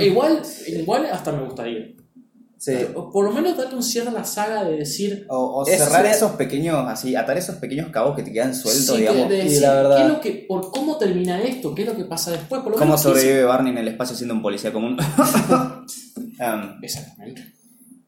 [0.00, 1.88] Igual, igual hasta me gustaría.
[2.58, 2.74] Sí.
[2.94, 5.88] O por lo menos darle un cierre a la saga de decir O, o cerrar
[6.02, 9.28] sería- esos pequeños, así, atar esos pequeños cabos que te quedan sueltos, sí, digamos.
[9.28, 11.88] de Y decir, la verdad- ¿qué es lo que, por cómo termina esto, qué es
[11.88, 12.60] lo que pasa después.
[12.62, 14.96] Por lo ¿Cómo sobrevive Barney en el espacio siendo un policía común?
[16.40, 17.52] Um, Exactamente.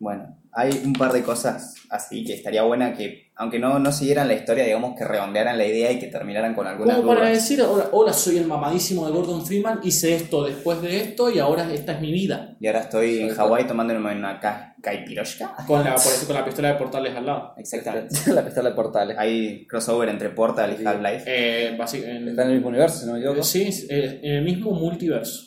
[0.01, 4.27] Bueno, hay un par de cosas así que estaría buena que, aunque no, no siguieran
[4.29, 7.61] la historia, digamos que redondearan la idea y que terminaran con algunas Como para decir,
[7.63, 11.73] hola, hola, soy el mamadísimo de Gordon Freeman, hice esto después de esto y ahora
[11.73, 12.57] esta es mi vida.
[12.61, 13.43] Y ahora estoy en Exacto.
[13.45, 15.55] Hawái tomándome una ca caipiroshka.
[15.67, 17.55] Con la, por ejemplo, con la pistola de portales al lado.
[17.59, 18.15] Exactamente.
[18.33, 19.17] la pistola de portales.
[19.19, 20.87] Hay crossover entre Portal y Sí.
[20.87, 21.25] Half-Life.
[21.27, 23.43] Eh, en- Está en el mismo universo, si no me equivoco.
[23.43, 25.43] sí, eh, en el mismo multiverso.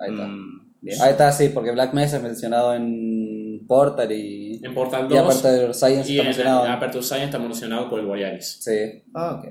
[0.00, 0.26] Ahí está.
[0.26, 0.62] Mm.
[1.00, 3.31] Ahí está, sí, porque Black Mesa es mencionado en
[3.66, 4.60] Portal y.
[4.64, 6.66] En Portal Y 2 aparte de Science y está en, mencionado.
[6.66, 8.58] en Aperture Science está mencionado por el Borealis.
[8.60, 9.02] Sí.
[9.14, 9.46] Ah, ok.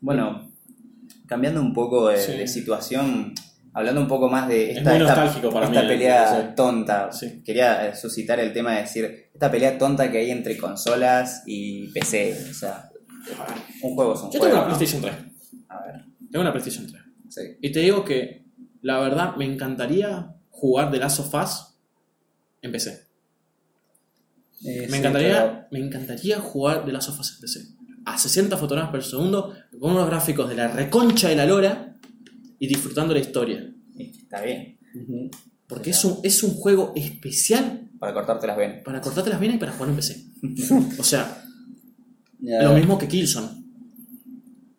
[0.00, 0.50] Bueno,
[1.26, 2.32] cambiando un poco de, Sí.
[2.32, 3.34] de situación,
[3.72, 5.14] hablando un poco más de Es esta, muy esta-
[5.50, 6.54] para esta mí, pelea sí.
[6.56, 7.12] tonta.
[7.12, 7.42] Sí.
[7.44, 11.88] Quería eh, suscitar el tema de decir, esta pelea tonta que hay entre consolas y
[11.88, 12.36] PC.
[12.50, 12.90] O sea,
[13.82, 14.44] un juego es un Yo juego.
[14.54, 14.76] tengo una ¿no?
[14.78, 15.14] PlayStation 3.
[15.68, 16.04] A ver.
[16.30, 17.02] Tengo una PlayStation 3.
[17.28, 17.40] Sí.
[17.60, 18.44] Y te digo que,
[18.82, 21.67] la verdad, me encantaría jugar The Last of Us
[22.62, 23.06] en PC.
[24.64, 27.60] Eh, Me sí, encantaría, me encantaría jugar The Last of Us en PC.
[28.04, 31.94] A 60 fotogramas por segundo, con unos gráficos de la reconcha de la lora
[32.58, 33.70] y disfrutando la historia.
[33.98, 34.78] Está bien.
[35.68, 38.82] Porque es un, es un juego especial Para cortarte las venas.
[38.84, 40.24] para cortarte las venas y para jugar en PC.
[40.98, 41.44] O sea,
[42.40, 42.62] Ya.
[42.62, 43.48] lo mismo que Killzone.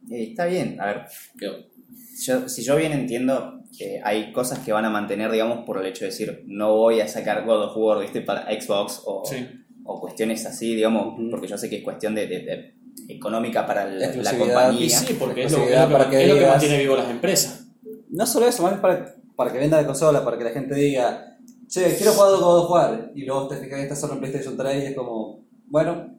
[0.10, 0.82] Eh, está bien.
[0.82, 1.02] A ver,
[1.40, 5.86] yo, si yo bien entiendo que hay cosas que van a mantener, digamos, por el
[5.86, 8.22] hecho de decir, no voy a sacar God of War ¿viste?
[8.22, 9.46] para Xbox o, Sí.
[9.86, 12.74] o cuestiones así, digamos, porque yo sé que es cuestión de, de- de
[13.08, 14.86] económica para la, la compañía.
[14.86, 16.52] Y sí, porque es lo, es Exclusividad lo que, para que es lo que digas-
[16.52, 17.68] mantiene vivo las empresas.
[18.10, 21.38] No solo eso, más para, para que venda de consola, para que la gente diga,
[21.68, 23.12] che, quiero jugar God of War.
[23.16, 26.16] Y luego te fijas que está solo en PlayStation 3 y es como, bueno,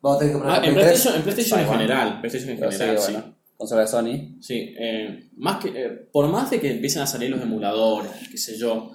[0.00, 1.00] vamos a tener que comprar Ah, la en Play 3.
[1.02, 2.20] PlayStation, en PlayStation en Bueno, general.
[2.20, 3.12] PlayStation en pero sí, general, sí.
[3.12, 4.38] bueno, consola de Sony.
[4.40, 8.38] Sí, eh, más que, eh, por más de que empiecen a salir los emuladores, qué
[8.38, 8.92] sé yo,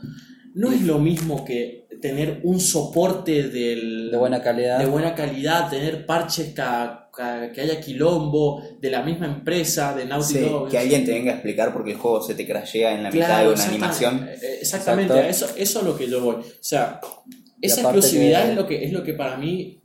[0.56, 4.80] no es lo mismo que tener un soporte del, De buena calidad.
[4.80, 10.06] de buena calidad, tener parches ca- ca- que haya quilombo de la misma empresa, de
[10.06, 10.70] Naughty Sí, Dog.
[10.70, 13.12] que alguien te venga a explicar por qué el juego se te crashea en la
[13.12, 14.28] mitad Claro, de una animación.
[14.30, 15.46] eh, Exactamente, Exacto.
[15.46, 16.36] eso, eso es lo que yo voy.
[16.38, 17.00] O sea,
[17.62, 19.80] Y esa exclusividad que- es, lo que, es lo que para mí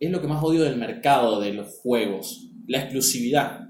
[0.00, 3.60] es lo que más odio del mercado de los juegos, la exclusividad.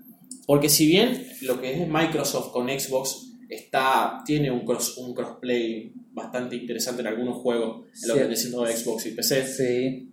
[0.46, 5.92] Porque si bien lo que es Microsoft con Xbox está, tiene un, cross, un crossplay
[6.12, 8.20] bastante interesante en algunos juegos, en lo Sí.
[8.20, 10.08] que viene siendo Xbox y PC, Sí,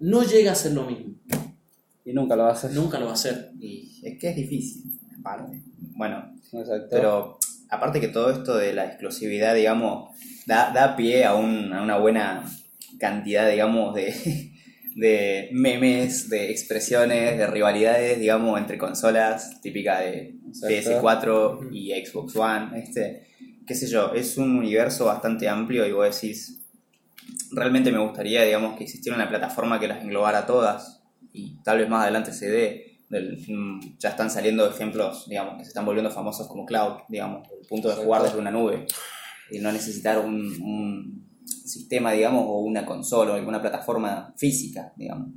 [0.00, 1.14] no llega a ser lo mismo.
[2.04, 2.72] y nunca lo haces.
[2.72, 3.50] Nunca lo va a hacer.
[3.60, 4.82] Y es que es difícil,
[5.20, 5.62] aparte.
[5.78, 6.86] Bueno, Exacto.
[6.90, 10.10] pero aparte que todo esto de la exclusividad, digamos,
[10.46, 12.44] da, da pie a, un- a una buena
[12.98, 14.49] cantidad, digamos, de,
[14.96, 20.68] de memes, de expresiones, de rivalidades, digamos, entre consolas, típica de Exacto.
[21.02, 23.26] PS4 y Xbox One, este,
[23.66, 26.62] qué sé yo, es un universo bastante amplio y vos decís,
[27.52, 31.88] realmente me gustaría, digamos, que existiera una plataforma que las englobara todas y tal vez
[31.88, 32.86] más adelante se dé.
[33.08, 37.48] Del- mm, ya están saliendo ejemplos, digamos, que se están volviendo famosos como cloud, digamos,
[37.60, 38.86] el punto de jugar desde una nube
[39.50, 45.28] y no necesitar un, un sistema, digamos, o una consola o alguna plataforma física, digamos.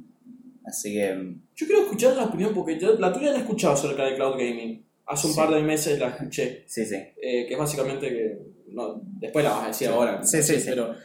[0.65, 3.73] Así que, mm, Yo quiero escuchar la opinión porque yo la tuya la he escuchado
[3.73, 4.83] acerca de Cloud Gaming.
[5.05, 5.39] Hace un Sí.
[5.39, 6.63] par de meses la escuché.
[6.67, 6.95] sí, sí.
[6.95, 8.39] eh, que es básicamente que.
[8.71, 10.23] No, después la vas a decir ahora.
[10.23, 10.65] Sí, sí, sí.
[10.69, 10.95] Pero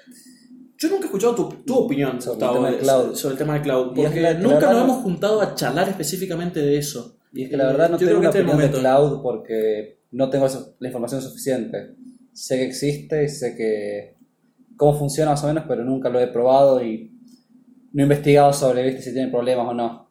[0.78, 3.14] yo nunca he escuchado tu, tu opinión, Sobre el tema cloud.
[3.14, 3.87] sobre el tema del cloud.
[3.94, 6.78] Porque que la- que la nunca verdad nos no- hemos juntado a charlar específicamente de
[6.78, 7.18] eso.
[7.34, 10.30] Y es que la verdad no Yo tengo una este opinión de cloud porque no
[10.30, 10.46] tengo
[10.78, 11.90] la información suficiente.
[12.33, 14.14] Sé que existe y sé que
[14.79, 17.12] cómo funciona más o menos, pero nunca lo he probado y
[17.92, 19.02] no he investigado sobre ¿viste?
[19.02, 20.08] si tiene problemas o no.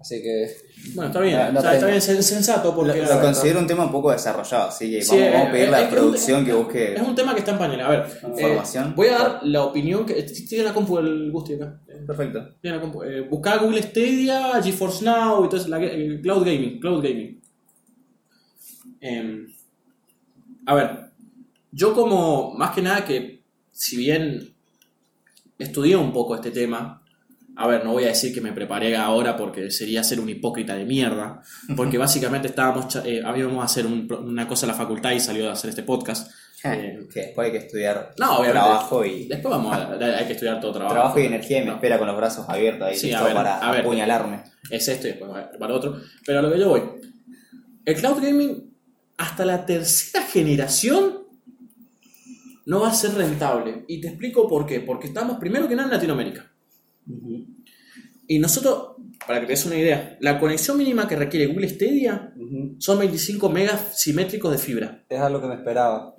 [0.00, 0.50] Así que
[0.94, 3.02] Bueno, está bien, No, no o sea, está bien, sen- sensato porque.
[3.02, 5.52] Lo, lo considero un tema un poco desarrollado, así que Sí, vamos, eh, vamos a
[5.52, 7.58] pedir eh, la es que un- producción que busque Es un tema que está en
[7.58, 7.84] pañales.
[7.86, 8.94] A ver, eh, información.
[8.96, 10.22] voy a dar la opinión que.
[10.22, 11.78] Tiene la compu el Gusti acá.
[11.86, 12.48] Eh, Perfecto.
[12.62, 13.02] tiene la compu.
[13.02, 16.80] Eh, buscá Google Stadia, GeForce Now y todo eso, la- eh, Cloud Gaming.
[16.80, 17.38] Cloud Gaming.
[19.02, 19.46] Em,
[20.64, 20.90] a ver,
[21.72, 23.39] yo como, más que nada que,
[23.72, 24.54] si bien
[25.58, 27.02] estudié un poco este tema,
[27.56, 30.74] a ver, no voy a decir que me preparé ahora porque sería ser un hipócrita
[30.74, 31.42] de mierda,
[31.76, 35.48] porque básicamente estábamos, eh, habíamos a hacer un una cosa en la facultad y salió
[35.48, 36.30] a hacer este podcast.
[36.62, 38.52] Eh, que después hay que estudiar no, obviamente.
[38.60, 40.94] trabajo y Después vamos a, hay que estudiar todo trabajo.
[40.94, 41.74] trabajo y energía y me No.
[41.76, 43.80] espera con los brazos abiertos ahí Sí, a ver, para a ver.
[43.80, 44.42] apuñalarme.
[44.70, 45.98] es esto y después para otro.
[46.26, 46.82] Pero a lo que yo voy.
[47.86, 48.74] El cloud gaming,
[49.16, 51.19] hasta la tercera generación,
[52.66, 53.84] no va a ser rentable.
[53.88, 54.80] Y te explico por qué.
[54.80, 56.50] Porque estamos primero que nada en Latinoamérica.
[58.26, 58.92] Y nosotros,
[59.26, 62.76] para que te des una idea, la conexión mínima que requiere Google Stadia Ujú.
[62.78, 65.04] son 25 megas simétricos de fibra.
[65.08, 66.14] Es algo que me esperaba.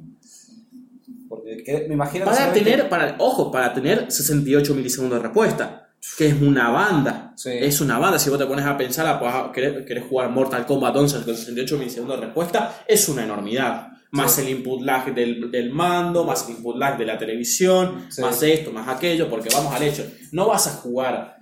[1.30, 5.78] Porque que- me imagino que Para tener, para, ojo, para tener 68 milisegundos de respuesta.
[6.18, 7.32] Que es una banda.
[7.38, 7.52] Sí.
[7.54, 8.18] Es una banda.
[8.20, 11.36] Si vos te pones a pensar, a- a- querés, querés jugar Mortal Kombat 11 con
[11.36, 13.88] 68 milisegundos de respuesta, es una enormidad.
[14.12, 18.22] Más el input lag del, del mando, más el input lag de la televisión, Sí.
[18.22, 20.06] más esto, más aquello, porque vamos al hecho.
[20.34, 21.38] No vas a jugar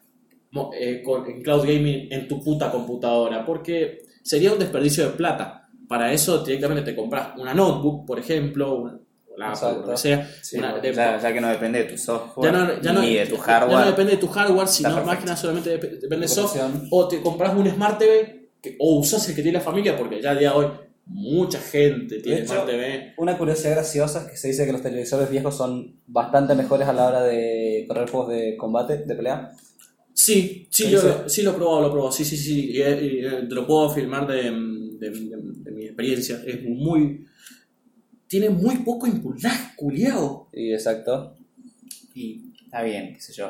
[0.79, 5.67] eh, con, en cloud gaming en tu puta computadora, porque sería un desperdicio de plata.
[5.87, 9.81] Para eso directamente te compras una notebook, por ejemplo, una, Exacto.
[9.85, 10.29] lo que sea.
[10.41, 13.01] Sí, una- de- Ya, ya que no depende de tu software ya no, ya no-
[13.01, 13.79] ni de tu ya hardware.
[13.79, 15.25] no depende de tu hardware, sino perfecto.
[15.25, 16.65] nada solamente dep- depende de software.
[16.91, 20.21] O te compras un Smart TV que- o usas el que tiene la familia, porque
[20.21, 20.67] ya a día de hoy
[21.09, 23.13] mucha gente tiene De hecho, Smart TV.
[23.17, 26.93] Una curiosidad graciosa es que se dice que los televisores viejos son bastante mejores a
[26.93, 29.51] la hora de correr juegos de combate, de pelea.
[30.13, 33.25] Sí, sí, lo, sí lo he probado, lo he probado, sí, sí, sí, y, y,
[33.25, 36.41] eh, te lo puedo afirmar de, de- de- de mi experiencia.
[36.45, 37.25] Es muy.
[38.27, 40.49] Tiene muy poco input lag, culiao.
[40.53, 41.37] Y exacto.
[42.13, 43.49] Y está bien, qué sé yo.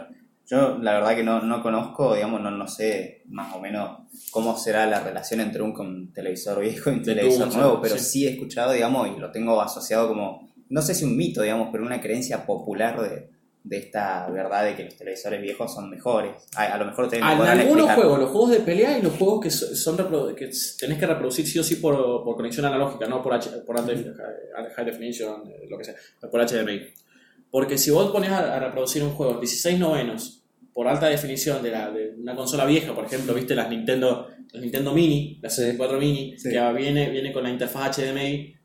[0.49, 3.99] Yo la verdad que no, no conozco, digamos, no, no sé más o menos
[4.31, 8.03] cómo será la relación entre un con- televisor viejo y un televisor nuevo, pero sí.
[8.03, 8.27] sí.
[8.27, 11.83] he escuchado, digamos, y lo tengo asociado como, no sé si un mito, digamos, pero
[11.85, 13.29] una creencia popular de,
[13.63, 16.31] de esta verdad de que los televisores viejos son mejores.
[16.55, 19.51] A, a lo mejor podrán algunos juegos, los juegos de pelea y los juegos que
[19.51, 19.97] so- son
[20.35, 23.77] que tenés que reproducir sí o sí por, por conexión analógica, no por, H, por
[24.75, 25.95] high definition, eh, lo que sea,
[26.31, 26.81] por HDMI.
[27.51, 30.38] Porque si vos pones a, a reproducir un juego en 16 novenos
[30.79, 34.61] por alta definición de, la, de una consola vieja, por ejemplo, viste las Nintendo, las
[34.61, 35.61] Nintendo Mini, las Sí.
[35.63, 36.49] 64 Mini, Sí.
[36.51, 38.55] que viene, viene con la interfaz HDMI,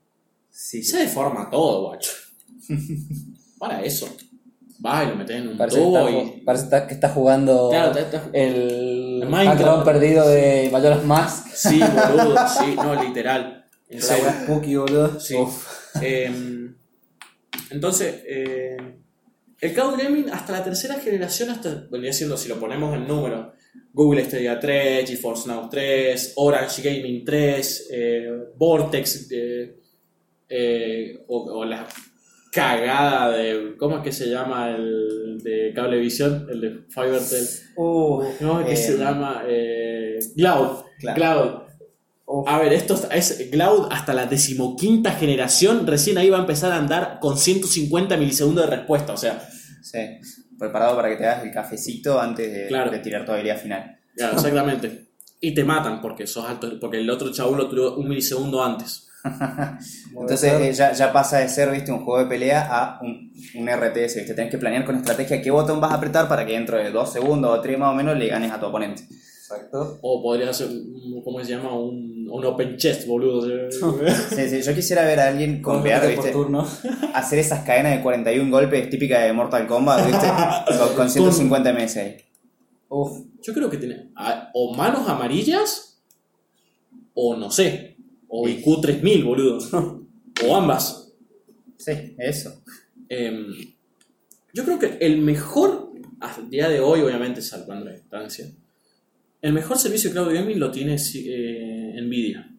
[0.49, 2.12] Sí, se deforma todo, guacho.
[3.59, 4.07] Para eso.
[4.79, 6.41] Vas y lo metes en un Parece, que tubo está, y...
[6.43, 9.85] parece que está- está jugando Claro, te- te- el El Minecraft.
[9.85, 11.49] Perdido de Majora's Mask.
[11.49, 13.67] Sí, boludo, sí, no, literal.
[13.89, 14.25] En La serio.
[14.25, 15.19] wea spooky, boludo.
[15.19, 15.37] Sí.
[16.01, 16.77] Em,
[17.71, 18.77] entonces, eh,
[19.61, 23.53] el cloud gaming hasta la tercera generación, hasta vendría siendo, si lo ponemos en número,
[23.93, 29.77] Google Stadia 3, GeForce Now 3, Orange Gaming 3, eh, Vortex, eh,
[30.49, 31.87] eh, o, o la
[32.53, 36.47] cagada de, ¿cómo es que se llama el de Cablevisión?
[36.51, 37.47] El de Fivertel.
[37.77, 39.43] Uh, ¿Cómo es que Eh, se llama?
[39.49, 40.85] Eh, Cloud.
[41.01, 41.15] Cloud.
[41.15, 41.51] Cloud.
[42.47, 46.77] A ver, esto es Cloud hasta la decimoquinta generación, recién ahí va a empezar a
[46.77, 49.47] andar con 150 milisegundos de respuesta, o sea,
[49.83, 49.99] Sí,
[50.59, 52.91] preparado para que te hagas el cafecito antes de, Claro.
[52.91, 53.99] de tirar tu habilidad final.
[54.16, 55.05] claro, exactamente.
[55.41, 59.09] Y te matan porque sos alto, porque el otro chabón lo tiró un milisegundo antes.
[60.18, 63.68] Entonces eh, ya, ya pasa de ser, viste, un juego de pelea a un, un
[63.68, 66.79] RTS, viste, tenés que planear con estrategia qué botón vas a apretar para que dentro
[66.79, 69.03] de dos segundos o tres más o menos le ganes a tu oponente.
[69.11, 69.99] Exacto.
[70.03, 71.75] O podría ser, un- ¿cómo se llama?
[71.79, 73.70] Un, un open chest, boludo.
[73.70, 76.66] Sí, sí, yo quisiera ver a alguien convear, por viste, turno.
[77.14, 80.26] hacer esas cadenas de 41 golpes típicas de Mortal Kombat, viste,
[80.78, 82.16] con, con 150 ms ahí.
[82.89, 83.20] Uf.
[83.41, 84.11] Yo creo que tiene
[84.53, 86.03] o manos amarillas
[87.14, 89.59] o no sé, o IQ 3000, boludo.
[90.45, 91.12] o ambas.
[91.78, 92.64] Sí, eso.
[93.09, 93.47] Em,
[94.53, 98.51] yo creo que el mejor, hasta el día de hoy, obviamente salvando la distancia,
[99.41, 102.51] el mejor servicio de cloud gaming lo tiene eh, Nvidia.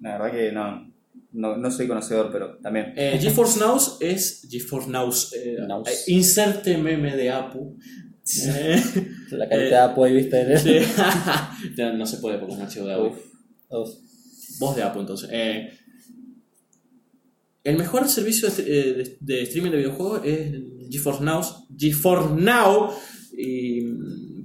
[0.00, 0.92] La verdad que no,
[1.32, 2.92] no, no soy conocedor, pero también.
[2.96, 5.10] Eh, GeForce Now es GeForce Now.
[5.34, 7.76] eh, eh, inserte meme de Apu.
[8.46, 8.82] Eh,
[9.32, 10.40] La carita de Apu ahí, viste.
[10.40, 10.68] en sí.
[10.70, 10.84] el-
[11.76, 13.10] Ya no se puede porque es un archivo de audio.
[13.12, 13.18] Uf.
[13.68, 13.90] Uf.
[14.60, 15.28] Voz de Apu, entonces.
[15.32, 15.70] Eh,
[17.64, 20.52] el mejor servicio de, eh, de- de streaming de videojuegos es
[20.90, 21.42] GeForce Now.
[21.76, 22.90] GeForce Now.
[23.36, 23.80] Y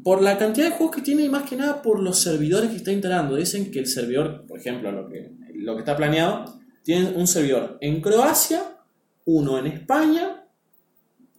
[0.04, 2.78] por la cantidad de juegos que tiene y más que nada por los servidores que
[2.78, 3.36] está instalando.
[3.36, 6.46] Dicen que el servidor, por ejemplo, lo que, lo que está planeado,
[6.84, 8.62] tiene un servidor en Croacia,
[9.26, 10.46] uno en España,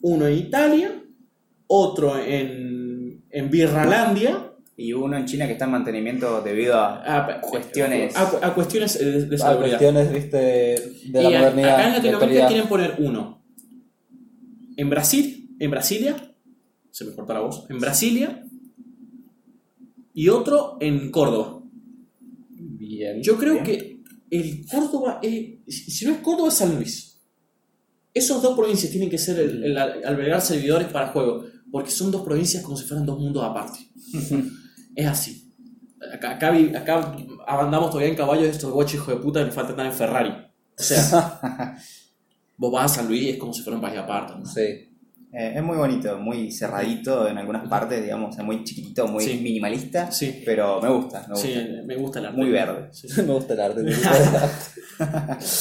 [0.02, 1.02] uno en Italia,
[1.66, 4.46] otro en, en Birralandia
[4.76, 8.16] y uno en China que está en mantenimiento debido a A, cuestiones.
[8.16, 9.58] a, a cuestiones de, de A seguridad.
[9.78, 11.74] cuestiones, viste, de la y a- modernidad.
[11.74, 13.42] acá en Latinoamérica quieren poner uno.
[14.76, 16.16] En Brasil, en Brasilia,
[16.90, 18.44] se me cortó la voz, en Brasilia
[20.20, 21.62] y otro en Córdoba.
[22.50, 23.22] Bien.
[23.22, 23.64] Yo creo Bien.
[23.64, 27.18] que el Córdoba es, si no es Córdoba es San Luis.
[28.12, 32.20] Esos dos provincias tienen que ser el, el albergar servidores para juegos, porque son dos
[32.20, 33.78] provincias como si fueran dos mundos aparte.
[34.94, 35.54] es así.
[36.12, 37.16] Acá, acá,
[37.46, 40.32] andamos todavía en caballos estos guachos hijos de puta que nos falta estar en Ferrari.
[40.78, 41.78] O sea,
[42.58, 44.34] vos vas a San Luis y es como si fuera un país aparte.
[44.38, 44.44] ¿no?
[44.44, 44.89] Sí.
[45.32, 49.40] Eh, es muy bonito, muy cerradito en algunas partes, digamos, es muy chiquitito, muy Sí.
[49.42, 50.42] minimalista, Sí.
[50.44, 51.48] pero me gusta, me gusta.
[51.48, 52.36] Sí, me gusta el arte.
[52.38, 52.88] Muy verde.
[52.90, 53.06] Sí.
[53.22, 53.82] Me gusta el arte.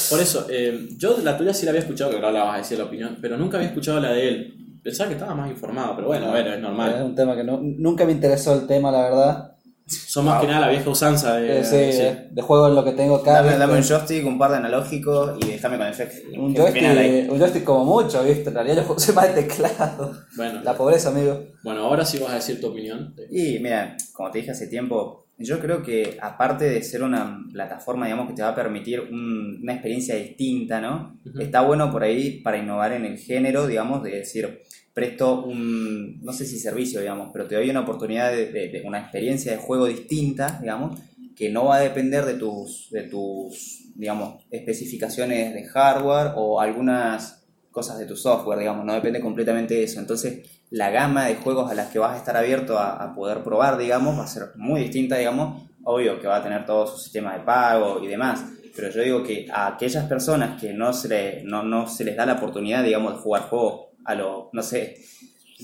[0.10, 2.58] Por eso, eh, yo la tuya sí la había escuchado, que ahora la vas a
[2.58, 4.56] decir la opinión, pero nunca había escuchado la de él.
[4.84, 7.04] Pensaba que estaba más informado, pero bueno, a ver, es Es normal.
[7.04, 9.49] un tema que no- nunca me interesó el tema, la verdad.
[9.90, 11.60] Son más que nada la vieja usanza de...
[11.60, 12.28] Eh, sí, sí.
[12.32, 13.42] de, juego es lo que tengo acá.
[13.42, 16.24] Dame, un joystick, un par de analógicos y déjame con el jefe.
[16.38, 18.50] Un joystick, un joystick como mucho, ¿viste?
[18.50, 20.14] En realidad yo soy más de teclado.
[20.36, 21.44] Bueno, La pobreza, amigo.
[21.64, 23.16] bueno, ahora sí vas a decir tu opinión.
[23.32, 28.06] Y mira, como te dije hace tiempo, yo creo que aparte de ser una plataforma,
[28.06, 31.18] digamos, que te va a permitir un- una experiencia distinta, ¿no?
[31.40, 34.62] Está bueno por ahí para innovar en el género, digamos, de decir,
[35.00, 39.54] presto un, no sé si servicio, digamos, pero te doy una oportunidad de, una experiencia
[39.54, 41.00] de juego distinta, digamos,
[41.38, 47.47] que no va a depender de tus, de tus, digamos, especificaciones de hardware o algunas
[47.72, 50.02] cosas de tu software, digamos, no depende completamente de eso.
[50.02, 53.78] Entonces, la gama de juegos a las que vas a estar abierto a, poder probar,
[53.78, 57.38] digamos, va a ser muy distinta, digamos, obvio que va a tener todo su sistema
[57.38, 58.43] de pago y demás,
[58.76, 62.26] pero yo digo que a aquellas personas que no se, no, no se les da
[62.26, 64.97] la oportunidad, digamos, de jugar juegos a lo, no sé,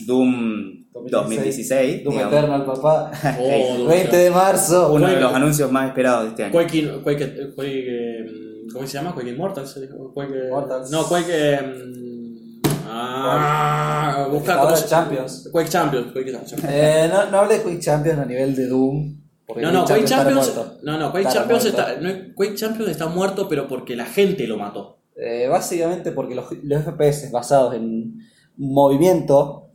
[0.05, 3.11] Doom 2016, Doom digamos, Eternal, papá.
[3.39, 4.91] Oh, 20 de marzo.
[4.93, 6.51] uno de Quake- los anuncios más esperados de este año.
[6.51, 8.25] Quake, Quake, Quake, eh,
[8.73, 9.13] ¿Cómo se llama?
[9.13, 9.79] Quake Immortals.
[10.13, 10.89] Quake, Immortals.
[10.91, 11.29] No, Quake...
[11.31, 11.59] eh,
[12.87, 15.49] ah, busca se- Champions.
[15.51, 16.11] Quake Champions.
[16.11, 16.63] Quake Champions.
[16.67, 19.17] Eh, no, no hable de Quick Champions a nivel de Doom.
[19.45, 20.51] porque No, no, Quake está Champions,
[20.83, 24.47] no, no, Quake Está Champions, está, no, Quake Champions está muerto, pero porque la gente
[24.47, 24.99] lo mató.
[25.15, 28.19] Eh, básicamente porque los, los FPS basados en
[28.57, 29.69] movimiento,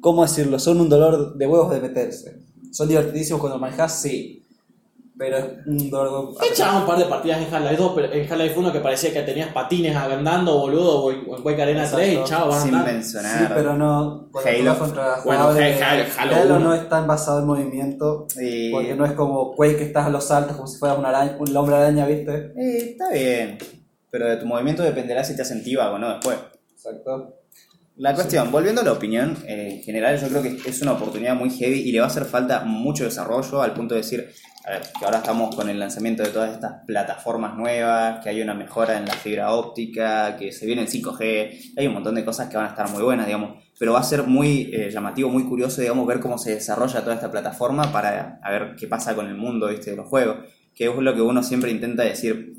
[0.00, 0.58] ¿cómo decirlo?
[0.58, 2.38] Son un dolor de huevos de meterse.
[2.70, 4.40] Son divertidísimos cuando manejas, sí.
[5.16, 8.22] Pero es un dolor de echaba un par de partidas en Half-Life 2, pero en
[8.32, 11.98] Half-Life 1 que parecía que tenías patines andando, boludo, o en Quake Arena Exacto.
[12.04, 12.92] 3 y chao, vas Sin andar.
[12.94, 13.38] mencionar.
[13.38, 14.28] Sí, pero no.
[14.44, 14.78] Halo.
[14.78, 16.58] contra Bueno, Halo- Halo Halo 1.
[16.58, 18.26] no es tan basado en movimiento.
[18.40, 21.10] Y- Porque no es como Quake que estás a los saltos como si fueras una
[21.10, 22.52] araña, un hombre araña, ¿viste?
[22.56, 23.58] Eh, está bien,
[24.14, 26.38] pero de tu movimiento dependerá si te hacen o no después.
[26.70, 27.40] Exacto.
[27.96, 31.34] La cuestión, volviendo a la opinión, eh, en general yo creo que es una oportunidad
[31.34, 34.30] muy heavy y le va a hacer falta mucho desarrollo al punto de decir,
[34.64, 38.40] a ver, que ahora estamos con el lanzamiento de todas estas plataformas nuevas, que hay
[38.40, 42.24] una mejora en la fibra óptica, que se viene el 5G, hay un montón de
[42.24, 45.28] cosas que van a estar muy buenas, digamos, pero va a ser muy eh, llamativo,
[45.28, 49.16] muy curioso, digamos, ver cómo se desarrolla toda esta plataforma para a ver qué pasa
[49.16, 49.90] con el mundo, ¿viste?
[49.90, 50.36] de los juegos,
[50.72, 52.54] que es lo que uno siempre intenta decir,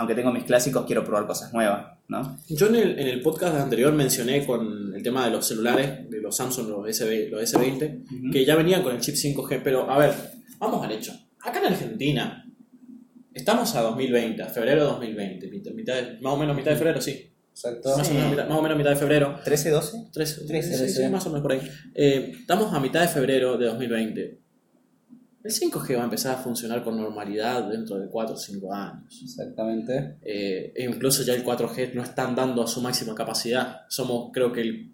[0.00, 2.38] aunque tengo mis clásicos, quiero probar cosas nuevas, ¿no?
[2.48, 6.20] Yo en el, en el podcast anterior mencioné con el tema de los celulares, de
[6.20, 9.98] los Samsung, los, S20, los S20, que ya venían con el chip 5G, pero a
[9.98, 10.12] ver,
[10.58, 11.12] vamos al hecho.
[11.42, 12.44] Acá en Argentina,
[13.34, 17.00] estamos a 2020, a febrero de 2020, mitad, de- más o menos mitad de febrero,
[17.00, 17.26] sí.
[17.52, 17.96] Exacto.
[17.96, 19.38] Más, o menos, mitad- más o menos mitad de febrero.
[19.44, 19.98] 13, 12.
[20.12, 21.08] Tres, Trece, sí, sí, sí.
[21.10, 21.60] más o menos por ahí.
[21.94, 24.38] Eh, estamos a mitad de febrero de 2020.
[25.42, 29.20] El 5G va a empezar a funcionar con normalidad dentro de 4 o 5 años.
[29.22, 30.16] Exactamente.
[30.22, 33.80] Eh, e incluso ya el 4G no están dando a su máxima capacidad.
[33.88, 34.92] Somos, creo que, el,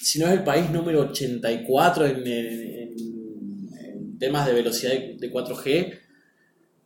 [0.00, 5.16] si no es el país número 84 en, en- en- en temas de velocidad de,
[5.20, 5.98] de 4G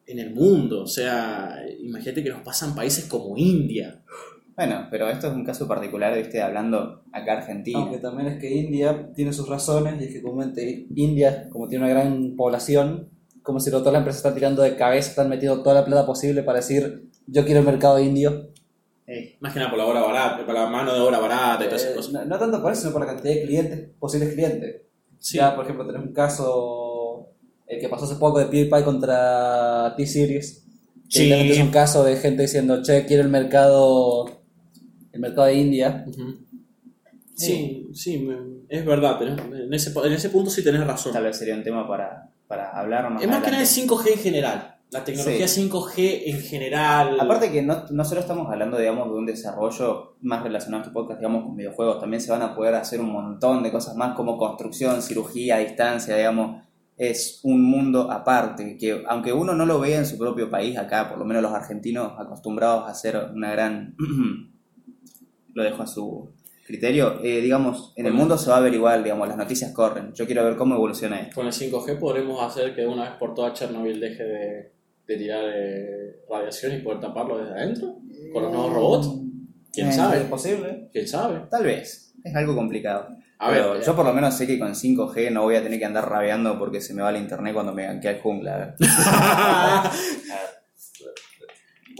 [0.06, 0.82] en el mundo.
[0.82, 4.02] O sea, imagínate que nos pasan países como India.
[4.58, 7.78] Bueno, pero esto es un caso particular, viste, hablando acá Argentina.
[7.78, 11.84] Aunque también es que India tiene sus razones y es que comúnmente India, como tiene
[11.84, 13.08] una gran población,
[13.44, 16.42] como si todas las empresas están tirando de cabeza, están metiendo toda la plata posible
[16.42, 18.48] para decir yo quiero el mercado indio.
[19.06, 21.68] Eh, Más que nada por la hora barata, por la mano de obra barata y
[21.68, 22.12] todas esas Eh, cosas.
[22.14, 24.82] no, no tanto por eso, sino por la cantidad de clientes, posibles clientes.
[25.20, 25.38] Sí.
[25.38, 27.28] Ya, por ejemplo, tenés un caso
[27.68, 30.64] el que pasó hace poco de PewDiePie contra T-Series.
[31.10, 31.32] Que Sí.
[31.32, 34.37] es un caso de gente diciendo, che, quiero el mercado,
[35.12, 36.04] el mercado de India.
[37.34, 41.12] Sí, sí, me- es verdad, tenés- en ese, en ese punto sí tenés razón.
[41.12, 43.94] tal vez sería un tema para, para hablar más Es más que nada el adelante.
[43.94, 44.74] 5G en general.
[44.90, 47.20] La tecnología 5G en general.
[47.20, 50.94] Aparte que no, no solo estamos hablando, digamos, de un desarrollo más relacionado a este
[50.94, 54.16] podcast, digamos, con videojuegos, también se van a poder hacer un montón de cosas más
[54.16, 56.62] como construcción, cirugía a distancia, digamos,
[56.96, 61.08] es un mundo aparte, que aunque uno no lo vea en su propio país, acá,
[61.10, 63.94] por lo menos los argentinos acostumbrados a hacer una gran...
[65.58, 66.30] lo dejo a su
[66.66, 70.12] criterio, eh, digamos, en el mundo se va a ver igual, digamos, las noticias corren.
[70.14, 71.34] Yo quiero ver cómo evoluciona esto.
[71.34, 74.72] Con el 5G podremos hacer que una vez por todas Chernobyl deje de,
[75.06, 77.96] de tirar eh, radiación y poder taparlo desde adentro.
[78.32, 79.08] Con los nuevos robots.
[79.72, 80.18] ¿Quién Eh, sabe?
[80.18, 80.88] ¿Es posible?
[80.92, 81.40] ¿Quién sabe?
[81.50, 82.14] Tal vez.
[82.22, 83.08] Es algo complicado.
[83.38, 85.78] A Pero ver, yo por lo menos sé que con 5G no voy a tener
[85.78, 88.74] que andar rabeando porque se me va el internet cuando me ganquea el jungla.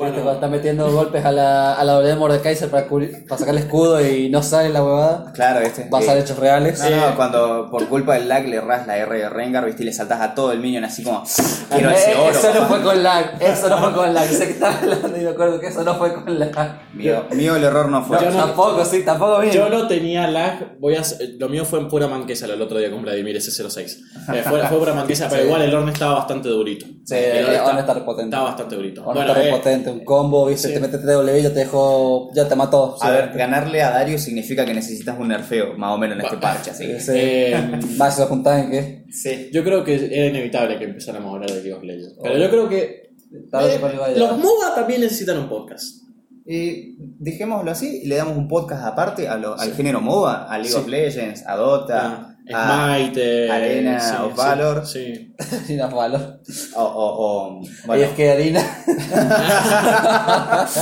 [0.05, 0.11] a.
[0.11, 3.55] Bueno, está metiendo golpes a la, a la W de Mordekaiser para, cubrir- para sacar
[3.55, 5.32] el escudo y no sale la huevada.
[5.32, 5.88] Claro, este.
[5.90, 6.80] Basar eh, hechos reales.
[6.80, 9.86] No, no, cuando por culpa del lag le ras la R de Rengar, viste, y
[9.86, 11.22] le saltas a todo el minion así como,
[11.70, 12.30] quiero ese oro.
[12.30, 12.66] Eso no papá".
[12.68, 14.26] fue con lag, eso no fue con lag.
[14.28, 16.80] Sé que estaba hablando y me acuerdo que eso no fue con lag.
[16.94, 18.18] Mío, mío el error no fue.
[18.22, 19.53] Yo no- tampoco, sí, tampoco bien.
[19.55, 20.78] yo no tenía lag.
[20.78, 23.96] Voy a, hacer- lo mío fue en pura manquesa el otro día con Vladimir S06.
[24.34, 26.86] Eh, fue, fue pura manquesa, pero igual el horno estaba bastante durito.
[27.05, 28.28] Sí, el ahora horno está repotente.
[28.28, 29.03] Estaba bastante durito.
[29.03, 29.46] Ahora Bueno, está eh,
[29.91, 30.74] un combo, viste, sí.
[30.74, 32.97] te metes TW y ya te dejó, ya te mató.
[33.01, 36.36] A ver, ganarle a Darius significa que necesitas un nerfeo, más o menos en este
[36.39, 37.01] parche, así que.
[37.01, 37.12] Sí.
[37.14, 39.05] eh, Más lo en qué.
[39.11, 39.51] Sí.
[39.53, 42.16] yo creo que era inevitable que empezáramos a hablar de League of Legends.
[42.22, 44.39] Pero yo creo que eh, los.
[44.39, 46.09] MOBA también necesitan un podcast.
[46.51, 50.59] Y dejémoslo así y le damos un podcast aparte a lo- al género MOBA, a
[50.59, 54.86] League of Legends, a Dota, a, Smite, eh, Arena sí, Valor.
[54.86, 55.34] Sí.
[55.68, 56.40] Es malo.
[56.74, 58.62] o, o, o- Y bueno, es que harina.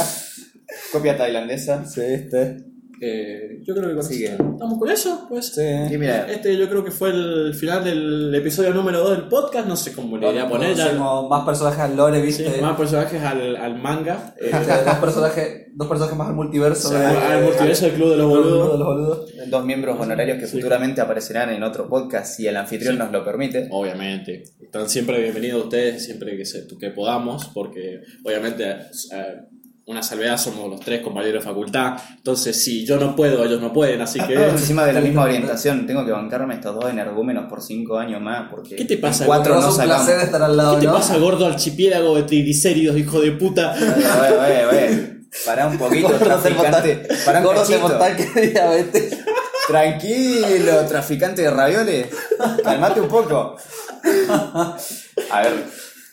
[0.92, 1.84] copia tailandesa.
[1.84, 2.64] Sí, este.
[3.00, 4.12] Eh, yo creo que con eso
[4.52, 5.46] estamos con eso, pues.
[5.54, 5.60] Sí.
[5.92, 9.68] Y mira, Este yo creo que fue el final del episodio número 2 del podcast,
[9.68, 10.92] no sé cómo le iría a poner ya.
[10.94, 12.60] Más personajes al lore, Sí, viste.
[12.62, 16.96] más personajes al, al manga, eh, dos, personajes, dos personajes más al multiverso.
[16.96, 18.78] al multiverso del Club de los de Boludos.
[18.78, 19.30] los boludos.
[19.48, 23.68] dos miembros honorarios que futuramente aparecerán en otro podcast si el anfitrión nos lo permite.
[23.70, 24.42] Obviamente.
[24.60, 29.36] Están siempre bienvenidos ustedes, siempre que, se, que podamos, porque obviamente eh,
[29.86, 31.96] una salvedad somos los tres compañeros de facultad.
[32.16, 34.34] Entonces, si yo no puedo, ellos no pueden, así que.
[34.48, 38.48] Encima de la misma orientación, tengo que bancarme estos dos energúmenos por cinco años más
[38.50, 40.94] porque ¿Qué te pasa, cuatro no es un placer estar al lado, ¿Qué te ¿no?
[40.94, 43.74] pasa, gordo archipiélago de triglicéridos, hijo de puta?
[43.74, 47.08] Oye, oye, oye, Pará un poquito, traficante.
[47.24, 49.18] Pará un gordo montar que diabetes.
[49.68, 52.08] Tranquilo, traficante de ravioles.
[52.62, 53.56] Calmate un poco.
[55.30, 55.64] A ver,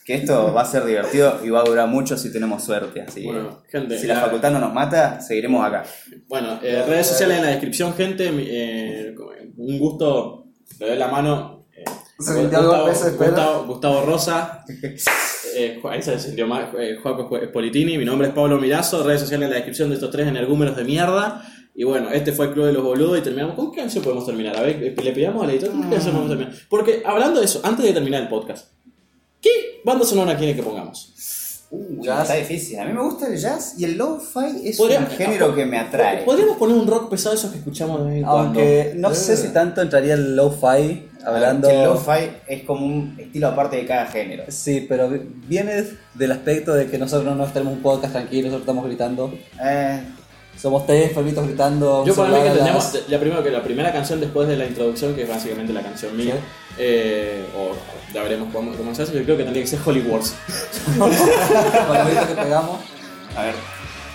[0.06, 3.02] que esto va a ser divertido y va a durar mucho si tenemos suerte.
[3.02, 5.84] Así que Bueno, gente, si la la- facultad no nos mata, seguiremos acá.
[6.28, 8.30] Bueno, eh, redes sociales en la descripción, gente.
[8.32, 9.16] eh,
[9.58, 10.46] un gusto,
[10.80, 11.66] le doy la mano.
[11.76, 11.84] eh,
[12.18, 12.88] Gustavo.
[13.18, 14.64] Gustavo, Gustavo Rosa.
[15.56, 16.48] eh, ahí se sintió.
[16.80, 17.98] Eh, Juaco Politini.
[17.98, 19.04] Mi nombre es Pablo Mirazo.
[19.04, 21.42] Redes sociales en la descripción de estos tres energúmenos de mierda.
[21.76, 23.56] Y bueno, este fue el Club de los Boludos y terminamos.
[23.56, 24.56] ¿Con qué canción podemos terminar?
[24.58, 25.72] A ver, le pidamos al editor.
[25.72, 26.62] ¿Con qué canción podemos terminar?
[26.70, 28.72] Porque hablando de eso, antes de terminar el podcast,
[29.44, 31.10] ¿qué banda sonora quiere que pongamos?
[32.02, 32.22] Jazz.
[32.22, 32.80] Está difícil.
[32.80, 36.24] A mí me gusta el jazz y el lo-fi es un género que me atrae.
[36.24, 38.42] Podríamos poner un rock pesado, esos que escuchamos de vez en cuando.
[38.60, 41.68] Aunque no sé si tanto entraría el lo-fi hablando.
[41.68, 44.44] Que el lo-fi es como un estilo aparte de cada género.
[44.50, 45.84] Sí, pero vi- viene
[46.14, 49.34] del aspecto de que nosotros no tenemos un podcast tranquilo, nosotros estamos gritando.
[49.64, 50.04] Eh,
[50.64, 52.06] Somos tres perritos gritando.
[52.06, 55.14] Yo para mí que las- la, primero que la primera canción después de la introducción,
[55.14, 56.36] que es básicamente la canción mía,
[56.78, 57.72] eh, o
[58.14, 60.34] ya veremos cómo, cómo se hace, yo creo que tendría que ser Holy Wars.
[60.98, 61.10] los
[62.08, 62.80] gritos que pegamos.
[63.36, 63.56] a ver,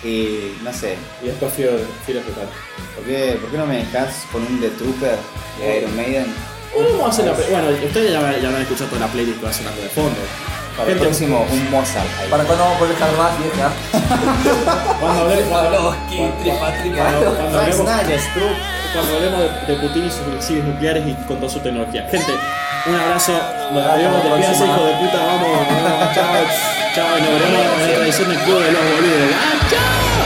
[0.03, 1.69] y no sé, Y después Fear,
[2.07, 2.23] Fear.
[2.23, 5.17] ¿por qué, por qué no me dejas con un The Trooper
[5.59, 6.25] de Iron Maiden?
[6.73, 9.39] Bueno, vamos a hacer la play- bueno, ustedes ya, ya habrán escuchado toda la playlist
[9.39, 10.17] que va sonando de fondo.
[10.79, 12.07] Para el Gente, próximo, un Mozart.
[12.21, 12.29] ahí.
[12.31, 13.69] ¿Para cuándo vamos a poner Hard vieja?
[14.99, 16.17] Cuando hablemos, cuando, Pavlovsky,
[16.95, 18.55] cuando- hablemos- Snyder, Struck.
[18.93, 22.07] cuando hablemos de, de Putin y sus misiles nucleares y con toda su tecnología.
[22.09, 22.31] Gente,
[22.87, 23.33] un abrazo,
[23.73, 26.33] nos vemos, despídense, hijo de puta, vamos, nos vemos, chao,
[26.95, 29.35] chao, y nos veremos en la tradición del club de los boludos.
[29.35, 30.18] ¡Ah, chao!